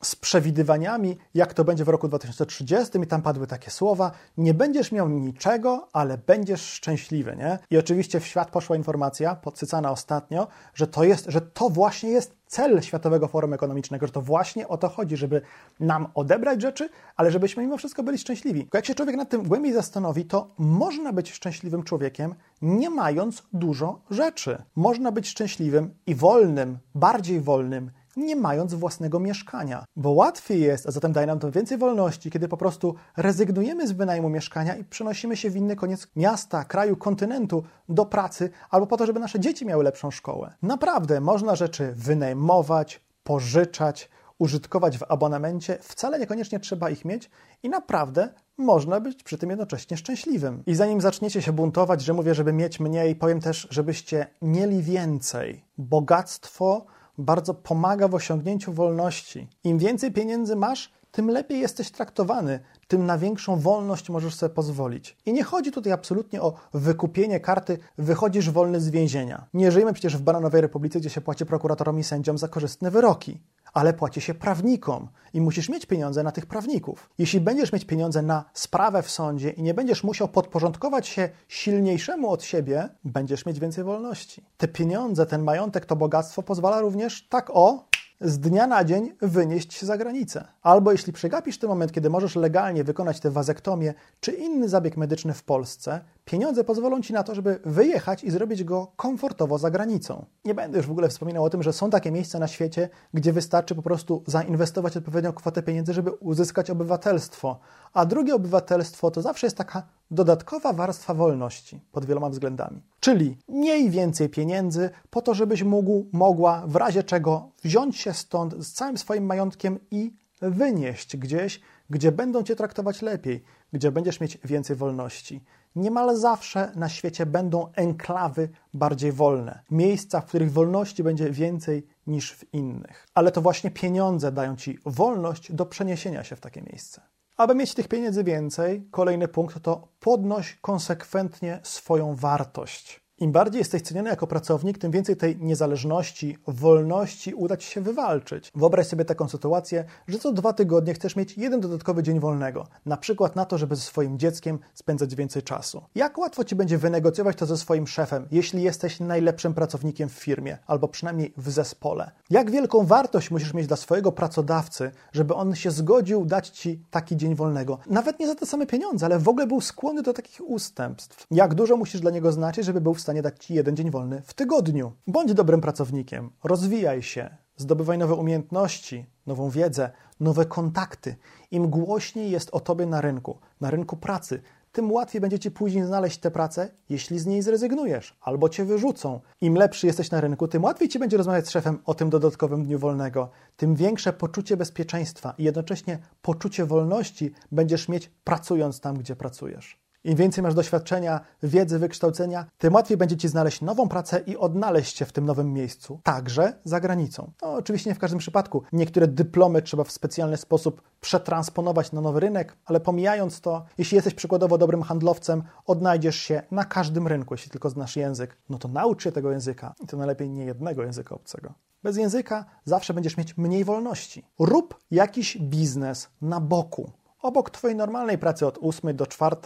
Z 0.03 0.17
przewidywaniami, 0.17 1.17
jak 1.35 1.55
to 1.55 1.65
będzie 1.65 1.85
w 1.85 1.89
roku 1.89 2.09
2030 2.09 2.99
i 2.99 3.07
tam 3.07 3.23
padły 3.23 3.47
takie 3.47 3.71
słowa, 3.71 4.11
nie 4.37 4.55
będziesz 4.55 4.93
miał 4.93 5.09
niczego, 5.09 5.89
ale 5.93 6.19
będziesz 6.19 6.63
szczęśliwy, 6.63 7.37
nie? 7.37 7.59
I 7.71 7.79
oczywiście 7.79 8.21
w 8.21 8.27
świat 8.27 8.51
poszła 8.51 8.77
informacja, 8.77 9.35
podsycana 9.35 9.91
ostatnio, 9.91 10.47
że 10.75 10.87
to 10.87 11.05
jest, 11.05 11.27
że 11.29 11.41
to 11.41 11.69
właśnie 11.69 12.11
jest 12.11 12.41
cel 12.51 12.83
Światowego 12.83 13.29
Forum 13.29 13.53
Ekonomicznego, 13.53 14.07
że 14.07 14.13
to 14.13 14.23
właśnie 14.23 14.69
o 14.69 14.79
to 14.79 14.89
chodzi, 14.89 15.17
żeby 15.17 15.43
nam 15.81 16.07
odebrać 16.15 16.63
rzeczy, 16.63 16.89
ale 17.17 17.31
żebyśmy 17.31 17.63
mimo 17.63 17.77
wszystko 17.77 18.03
byli 18.03 18.19
szczęśliwi. 18.19 18.69
Jak 18.75 18.87
się 18.87 18.95
człowiek 18.95 19.17
nad 19.17 19.29
tym 19.29 19.43
głębiej 19.43 19.73
zastanowi, 19.73 20.25
to 20.25 20.49
można 20.59 21.13
być 21.13 21.33
szczęśliwym 21.33 21.83
człowiekiem, 21.83 22.35
nie 22.63 22.91
mając 22.91 23.43
dużo 23.53 24.01
rzeczy. 24.11 24.63
Można 24.77 25.13
być 25.13 25.29
szczęśliwym 25.29 25.95
i 26.07 26.15
wolnym, 26.15 26.79
bardziej 26.95 27.41
wolnym, 27.41 27.91
nie 28.21 28.37
mając 28.37 28.75
własnego 28.75 29.21
mieszkania. 29.21 29.85
Bo 29.97 30.11
łatwiej 30.11 30.61
jest, 30.61 30.87
a 30.87 30.91
zatem 30.91 31.13
daje 31.13 31.27
nam 31.27 31.39
to 31.39 31.51
więcej 31.51 31.79
wolności, 31.79 32.31
kiedy 32.31 32.49
po 32.49 32.57
prostu 32.57 32.95
rezygnujemy 33.17 33.89
z 33.89 33.93
wynajmu 33.93 34.29
mieszkania 34.29 34.77
i 34.77 34.85
przenosimy 34.85 35.37
się 35.37 35.51
w 35.51 35.57
inny 35.57 35.77
koniec 35.77 36.09
miasta, 36.17 36.65
kraju, 36.65 36.97
kontynentu 36.97 37.63
do 37.89 38.07
pracy 38.07 38.51
albo 38.71 38.87
po 38.87 38.97
to, 38.97 39.07
żeby 39.07 39.21
nasze 39.21 39.41
dzieci 39.41 39.67
miały 39.67 39.85
lepszą 39.85 40.11
szkołę. 40.11 40.55
Naprawdę 40.63 41.21
można 41.21 41.57
rzeczy 41.57 41.93
wynajmować, 41.97 43.01
pożyczać, 43.25 44.11
użytkować 44.39 44.99
w 44.99 45.05
abonamencie, 45.09 45.79
wcale 45.81 46.19
niekoniecznie 46.19 46.61
trzeba 46.61 46.91
ich 46.91 47.05
mieć 47.05 47.31
i 47.63 47.69
naprawdę 47.69 48.29
można 48.59 49.01
być 49.01 49.23
przy 49.23 49.39
tym 49.39 49.51
jednocześnie 49.51 49.97
szczęśliwym. 49.97 50.63
I 50.67 50.75
zanim 50.75 51.01
zaczniecie 51.01 51.43
się 51.43 51.53
buntować, 51.53 52.03
że 52.03 52.13
mówię, 52.13 52.35
żeby 52.35 52.53
mieć 52.53 52.81
mniej, 52.81 53.17
powiem 53.17 53.41
też, 53.41 53.69
żebyście 53.71 54.27
mieli 54.43 54.83
więcej. 54.83 55.65
Bogactwo 55.79 56.87
bardzo 57.21 57.55
pomaga 57.55 58.09
w 58.09 58.15
osiągnięciu 58.15 58.73
wolności. 58.73 59.49
Im 59.65 59.79
więcej 59.79 60.13
pieniędzy 60.13 60.57
masz, 60.57 60.93
tym 61.11 61.31
lepiej 61.31 61.61
jesteś 61.61 61.91
traktowany, 61.91 62.61
tym 62.89 63.07
na 63.07 63.19
większą 63.19 63.57
wolność 63.57 64.11
możesz 64.11 64.35
sobie 64.35 64.55
pozwolić. 64.55 65.17
I 65.27 65.33
nie 65.33 65.45
chodzi 65.45 65.73
tutaj 65.73 65.93
absolutnie 65.93 66.43
o 66.43 66.55
wykupienie 66.75 67.41
karty, 67.41 67.79
wychodzisz 67.99 68.51
wolny 68.51 68.81
z 68.81 68.91
więzienia. 68.91 69.47
Nie 69.55 69.73
żyjemy 69.73 69.93
przecież 69.93 70.17
w 70.17 70.23
Bananowej 70.23 70.61
Republice, 70.61 71.01
gdzie 71.01 71.11
się 71.11 71.21
płaci 71.21 71.47
prokuratorom 71.47 71.99
i 71.99 72.05
sędziom 72.05 72.39
za 72.39 72.49
korzystne 72.49 72.91
wyroki 72.91 73.41
ale 73.73 73.93
płaci 73.93 74.21
się 74.21 74.35
prawnikom 74.35 75.09
i 75.35 75.41
musisz 75.41 75.69
mieć 75.69 75.87
pieniądze 75.87 76.23
na 76.23 76.33
tych 76.33 76.47
prawników. 76.47 77.11
Jeśli 77.19 77.41
będziesz 77.41 77.73
mieć 77.73 77.85
pieniądze 77.85 78.23
na 78.23 78.45
sprawę 78.53 79.03
w 79.03 79.11
sądzie 79.11 79.51
i 79.51 79.63
nie 79.63 79.75
będziesz 79.75 80.05
musiał 80.05 80.29
podporządkować 80.29 81.09
się 81.09 81.29
silniejszemu 81.49 82.31
od 82.31 82.45
siebie, 82.45 82.89
będziesz 83.05 83.47
mieć 83.47 83.61
więcej 83.61 83.85
wolności. 83.85 84.45
Te 84.57 84.69
pieniądze, 84.69 85.27
ten 85.27 85.43
majątek, 85.43 85.87
to 85.87 85.97
bogactwo 85.97 86.43
pozwala 86.43 86.81
również 86.81 87.29
tak 87.29 87.51
o 87.51 87.91
z 88.21 88.39
dnia 88.39 88.67
na 88.67 88.85
dzień 88.85 89.13
wynieść 89.23 89.75
się 89.75 89.87
za 89.87 89.99
granicę. 89.99 90.45
Albo 90.63 90.93
jeśli 90.93 91.13
przegapisz 91.13 91.59
ten 91.59 91.71
moment, 91.71 91.93
kiedy 91.93 92.11
możesz 92.11 92.37
legalnie 92.37 92.85
wykonać 92.85 93.21
tę 93.21 93.31
wazektomię 93.31 93.95
czy 94.21 94.33
inny 94.33 94.69
zabieg 94.69 94.97
medyczny 94.97 95.35
w 95.35 95.43
Polsce, 95.43 96.01
pieniądze 96.31 96.65
pozwolą 96.65 97.01
ci 97.01 97.13
na 97.13 97.23
to, 97.23 97.35
żeby 97.35 97.61
wyjechać 97.65 98.25
i 98.25 98.31
zrobić 98.31 98.65
go 98.65 98.93
komfortowo 98.97 99.59
za 99.59 99.71
granicą. 99.71 100.27
Nie 100.45 100.55
będę 100.55 100.79
już 100.79 100.87
w 100.87 100.91
ogóle 100.91 101.09
wspominał 101.09 101.45
o 101.45 101.51
tym, 101.51 101.63
że 101.63 101.73
są 101.73 101.91
takie 101.91 102.13
miejsca 102.13 102.39
na 102.39 102.49
świecie, 102.49 102.89
gdzie 103.15 103.33
wystarczy 103.33 103.75
po 103.75 103.83
prostu 103.83 104.23
zainwestować 104.27 104.97
odpowiednią 104.97 105.33
kwotę 105.33 105.63
pieniędzy, 105.63 105.95
żeby 105.95 106.11
uzyskać 106.11 106.71
obywatelstwo. 106.71 107.59
A 107.93 108.07
drugie 108.07 108.35
obywatelstwo 108.35 109.11
to 109.11 109.23
zawsze 109.23 109.47
jest 109.47 109.57
taka 109.57 109.83
dodatkowa 110.11 110.73
warstwa 110.73 111.15
wolności 111.15 111.81
pod 111.93 112.05
wieloma 112.05 112.29
względami. 112.29 112.83
Czyli 113.01 113.39
mniej 113.49 113.91
więcej 113.91 114.29
pieniędzy 114.29 114.91
po 115.11 115.23
to, 115.23 115.35
żebyś 115.35 115.63
mógł, 115.63 116.07
mogła 116.13 116.63
w 116.67 116.77
razie 116.77 117.03
czego 117.03 117.49
wziąć 117.63 117.97
się 117.97 118.13
stąd 118.13 118.55
z 118.65 118.73
całym 118.73 118.99
swoim 118.99 119.27
majątkiem 119.27 119.79
i 119.91 120.13
wynieść 120.43 121.17
gdzieś, 121.17 121.61
gdzie 121.91 122.13
będą 122.13 122.43
cię 122.43 122.57
traktować 122.57 123.03
lepiej, 123.03 123.43
gdzie 123.73 123.93
będziesz 123.93 124.21
mieć 124.21 124.39
więcej 124.45 124.77
wolności. 124.77 125.45
Niemal 125.77 126.17
zawsze 126.17 126.73
na 126.77 126.89
świecie 126.89 127.27
będą 127.27 127.73
enklawy 127.73 128.49
bardziej 128.75 129.13
wolne, 129.13 129.63
miejsca, 129.71 130.21
w 130.21 130.27
których 130.27 130.53
wolności 130.53 131.03
będzie 131.03 131.31
więcej 131.31 131.87
niż 132.07 132.33
w 132.33 132.55
innych. 132.55 133.07
Ale 133.15 133.33
to 133.33 133.41
właśnie 133.41 133.71
pieniądze 133.71 134.33
dają 134.33 134.57
ci 134.57 134.79
wolność 134.87 135.53
do 135.53 135.67
przeniesienia 135.67 136.25
się 136.25 136.37
w 136.37 136.41
takie 136.41 136.63
miejsce. 136.63 137.03
Aby 137.37 137.55
mieć 137.55 137.75
tych 137.75 137.89
pieniędzy 137.89 138.25
więcej, 138.25 138.89
kolejny 138.91 139.29
punkt 139.29 139.63
to 139.63 139.89
podnoś 140.01 140.59
konsekwentnie 140.61 141.61
swoją 141.63 142.15
wartość. 142.15 143.01
Im 143.21 143.33
bardziej 143.33 143.59
jesteś 143.59 143.83
ceniony 143.83 144.11
jako 144.11 144.27
pracownik, 144.27 144.79
tym 144.79 144.91
więcej 144.91 145.17
tej 145.17 145.37
niezależności, 145.37 146.39
wolności 146.47 147.35
uda 147.35 147.57
ci 147.57 147.71
się 147.71 147.81
wywalczyć. 147.81 148.53
Wyobraź 148.55 148.87
sobie 148.87 149.05
taką 149.05 149.29
sytuację, 149.29 149.85
że 150.09 150.19
co 150.19 150.33
dwa 150.33 150.53
tygodnie 150.53 150.95
chcesz 150.95 151.17
mieć 151.17 151.39
jeden 151.39 151.61
dodatkowy 151.61 152.03
dzień 152.03 152.21
wolnego, 152.21 152.67
na 152.87 152.97
przykład 152.97 153.37
na 153.37 153.45
to, 153.45 153.59
żeby 153.59 153.77
ze 153.77 153.83
swoim 153.83 154.19
dzieckiem 154.19 154.59
spędzać 154.75 155.15
więcej 155.15 155.43
czasu. 155.43 155.83
Jak 155.95 156.19
łatwo 156.19 156.45
ci 156.45 156.57
będzie 156.57 156.79
wynegocjować 156.79 157.37
to 157.37 157.47
ze 157.47 157.57
swoim 157.57 157.87
szefem, 157.87 158.27
jeśli 158.31 158.63
jesteś 158.63 159.01
najlepszym 159.01 159.55
pracownikiem 159.55 160.09
w 160.09 160.13
firmie, 160.13 160.59
albo 160.67 160.89
przynajmniej 160.89 161.33
w 161.37 161.51
zespole? 161.51 162.11
Jak 162.31 162.51
wielką 162.51 162.87
wartość 162.87 163.31
musisz 163.31 163.55
mieć 163.55 163.67
dla 163.67 163.77
swojego 163.77 164.13
pracodawcy, 164.13 164.91
żeby 165.13 165.35
on 165.35 165.55
się 165.55 165.71
zgodził 165.71 166.25
dać 166.25 166.49
ci 166.49 166.85
taki 166.91 167.17
dzień 167.17 167.35
wolnego? 167.35 167.79
Nawet 167.87 168.21
nie 168.21 168.27
za 168.27 168.35
te 168.35 168.47
same 168.47 168.67
pieniądze, 168.67 169.07
ale 169.07 169.19
w 169.19 169.29
ogóle 169.29 169.47
był 169.47 169.61
skłonny 169.61 170.03
do 170.03 170.13
takich 170.13 170.41
ustępstw. 170.51 171.27
Jak 171.31 171.55
dużo 171.55 171.77
musisz 171.77 172.01
dla 172.01 172.11
niego 172.11 172.33
znaczyć, 172.33 172.65
żeby 172.65 172.81
był 172.81 172.95
w 172.95 173.01
stanie 173.01 173.10
stanie 173.11 173.23
dać 173.23 173.45
Ci 173.45 173.55
jeden 173.55 173.77
dzień 173.77 173.91
wolny 173.91 174.23
w 174.25 174.35
tygodniu. 174.35 174.93
Bądź 175.07 175.35
dobrym 175.35 175.61
pracownikiem, 175.61 176.31
rozwijaj 176.45 177.03
się, 177.03 177.37
zdobywaj 177.57 177.99
nowe 177.99 178.15
umiejętności, 178.15 179.07
nową 179.27 179.51
wiedzę, 179.51 179.91
nowe 180.21 180.47
kontakty. 180.47 181.17
Im 181.51 181.71
głośniej 181.71 182.31
jest 182.31 182.51
o 182.53 182.61
Tobie 182.61 182.87
na 182.87 183.01
rynku, 183.01 183.39
na 183.61 183.71
rynku 183.71 183.97
pracy, 183.97 184.43
tym 184.73 184.93
łatwiej 184.93 185.21
będzie 185.21 185.39
Ci 185.39 185.51
później 185.51 185.85
znaleźć 185.85 186.19
tę 186.19 186.31
pracę, 186.31 186.69
jeśli 186.89 187.19
z 187.19 187.27
niej 187.27 187.43
zrezygnujesz 187.43 188.17
albo 188.21 188.49
Cię 188.49 188.65
wyrzucą. 188.65 189.21
Im 189.41 189.55
lepszy 189.55 189.87
jesteś 189.87 190.11
na 190.11 190.21
rynku, 190.21 190.49
tym 190.49 190.65
łatwiej 190.65 190.89
Ci 190.89 190.99
będzie 190.99 191.17
rozmawiać 191.17 191.47
z 191.47 191.51
szefem 191.51 191.79
o 191.85 191.95
tym 191.95 192.11
dodatkowym 192.11 192.65
dniu 192.65 192.79
wolnego, 192.79 193.31
tym 193.57 193.75
większe 193.75 194.13
poczucie 194.13 194.57
bezpieczeństwa 194.57 195.35
i 195.39 195.45
jednocześnie 195.45 195.99
poczucie 196.23 196.67
wolności 196.67 197.33
będziesz 197.53 197.89
mieć 197.89 198.11
pracując 198.25 198.81
tam, 198.81 198.99
gdzie 198.99 199.17
pracujesz. 199.17 199.80
Im 200.05 200.17
więcej 200.17 200.43
masz 200.43 200.55
doświadczenia, 200.55 201.21
wiedzy, 201.43 201.79
wykształcenia, 201.79 202.47
tym 202.59 202.75
łatwiej 202.75 202.97
będzie 202.97 203.17
ci 203.17 203.29
znaleźć 203.29 203.61
nową 203.61 203.89
pracę 203.89 204.21
i 204.27 204.37
odnaleźć 204.37 204.97
się 204.97 205.05
w 205.05 205.13
tym 205.13 205.25
nowym 205.25 205.53
miejscu, 205.53 206.01
także 206.03 206.53
za 206.65 206.81
granicą. 206.81 207.33
No, 207.43 207.53
oczywiście 207.53 207.91
nie 207.91 207.95
w 207.95 207.99
każdym 207.99 208.19
przypadku. 208.19 208.63
Niektóre 208.73 209.09
dyplomy 209.09 209.63
trzeba 209.63 209.85
w 209.85 209.93
specjalny 209.93 210.37
sposób 210.37 210.83
przetransponować 211.01 211.93
na 211.93 212.01
nowy 212.01 212.21
rynek, 212.21 212.57
ale 212.65 212.81
pomijając 212.81 213.41
to, 213.41 213.65
jeśli 213.79 213.95
jesteś 213.95 214.15
przykładowo 214.15 214.59
dobrym 214.59 214.83
handlowcem, 214.83 215.43
odnajdziesz 215.67 216.17
się 216.17 216.43
na 216.51 216.65
każdym 216.65 217.07
rynku, 217.07 217.35
jeśli 217.35 217.51
tylko 217.51 217.71
znasz 217.71 217.97
język. 217.97 218.37
No 218.49 218.59
to 218.59 218.69
naucz 218.69 219.05
się 219.05 219.13
tego 219.13 219.31
języka 219.31 219.75
i 219.85 219.87
to 219.87 219.97
najlepiej 219.97 220.31
nie 220.31 220.45
jednego 220.45 220.83
języka 220.83 221.15
obcego. 221.15 221.55
Bez 221.83 221.97
języka 221.97 222.45
zawsze 222.65 222.95
będziesz 222.95 223.17
mieć 223.17 223.37
mniej 223.37 223.65
wolności. 223.65 224.27
Rób 224.39 224.81
jakiś 224.91 225.39
biznes 225.39 226.09
na 226.23 226.41
boku. 226.41 226.91
Obok 227.23 227.51
Twojej 227.51 227.77
normalnej 227.77 228.19
pracy 228.19 228.47
od 228.47 228.59
8 228.63 228.97
do 228.97 229.07
4, 229.07 229.37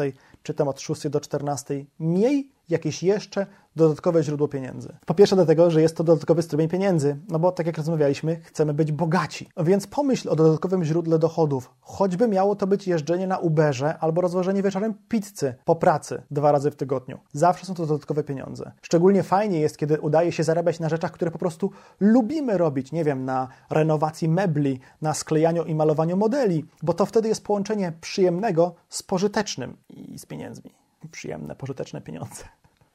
czy 0.42 0.54
tam 0.54 0.68
od 0.68 0.80
6 0.80 1.08
do 1.08 1.20
14, 1.20 1.68
miej 1.98 2.53
jakieś 2.68 3.02
jeszcze 3.02 3.46
dodatkowe 3.76 4.22
źródło 4.22 4.48
pieniędzy. 4.48 4.96
Po 5.06 5.14
pierwsze 5.14 5.36
dlatego, 5.36 5.70
że 5.70 5.82
jest 5.82 5.96
to 5.96 6.04
dodatkowy 6.04 6.42
strumień 6.42 6.68
pieniędzy, 6.68 7.16
no 7.28 7.38
bo 7.38 7.52
tak 7.52 7.66
jak 7.66 7.76
rozmawialiśmy, 7.76 8.40
chcemy 8.40 8.74
być 8.74 8.92
bogaci. 8.92 9.48
Więc 9.56 9.86
pomyśl 9.86 10.28
o 10.28 10.36
dodatkowym 10.36 10.84
źródle 10.84 11.18
dochodów. 11.18 11.70
Choćby 11.80 12.28
miało 12.28 12.56
to 12.56 12.66
być 12.66 12.88
jeżdżenie 12.88 13.26
na 13.26 13.38
Uberze 13.38 13.98
albo 13.98 14.20
rozłożenie 14.20 14.62
wieczorem 14.62 14.94
pizzy 15.08 15.54
po 15.64 15.76
pracy 15.76 16.22
dwa 16.30 16.52
razy 16.52 16.70
w 16.70 16.76
tygodniu. 16.76 17.18
Zawsze 17.32 17.66
są 17.66 17.74
to 17.74 17.86
dodatkowe 17.86 18.24
pieniądze. 18.24 18.72
Szczególnie 18.82 19.22
fajnie 19.22 19.60
jest, 19.60 19.78
kiedy 19.78 20.00
udaje 20.00 20.32
się 20.32 20.44
zarabiać 20.44 20.80
na 20.80 20.88
rzeczach, 20.88 21.12
które 21.12 21.30
po 21.30 21.38
prostu 21.38 21.70
lubimy 22.00 22.58
robić. 22.58 22.92
Nie 22.92 23.04
wiem, 23.04 23.24
na 23.24 23.48
renowacji 23.70 24.28
mebli, 24.28 24.80
na 25.02 25.14
sklejaniu 25.14 25.64
i 25.64 25.74
malowaniu 25.74 26.16
modeli, 26.16 26.64
bo 26.82 26.94
to 26.94 27.06
wtedy 27.06 27.28
jest 27.28 27.44
połączenie 27.44 27.92
przyjemnego 28.00 28.74
z 28.88 29.02
pożytecznym 29.02 29.76
i 29.88 30.18
z 30.18 30.26
pieniędzmi. 30.26 30.83
Przyjemne, 31.10 31.56
pożyteczne 31.56 32.00
pieniądze 32.00 32.44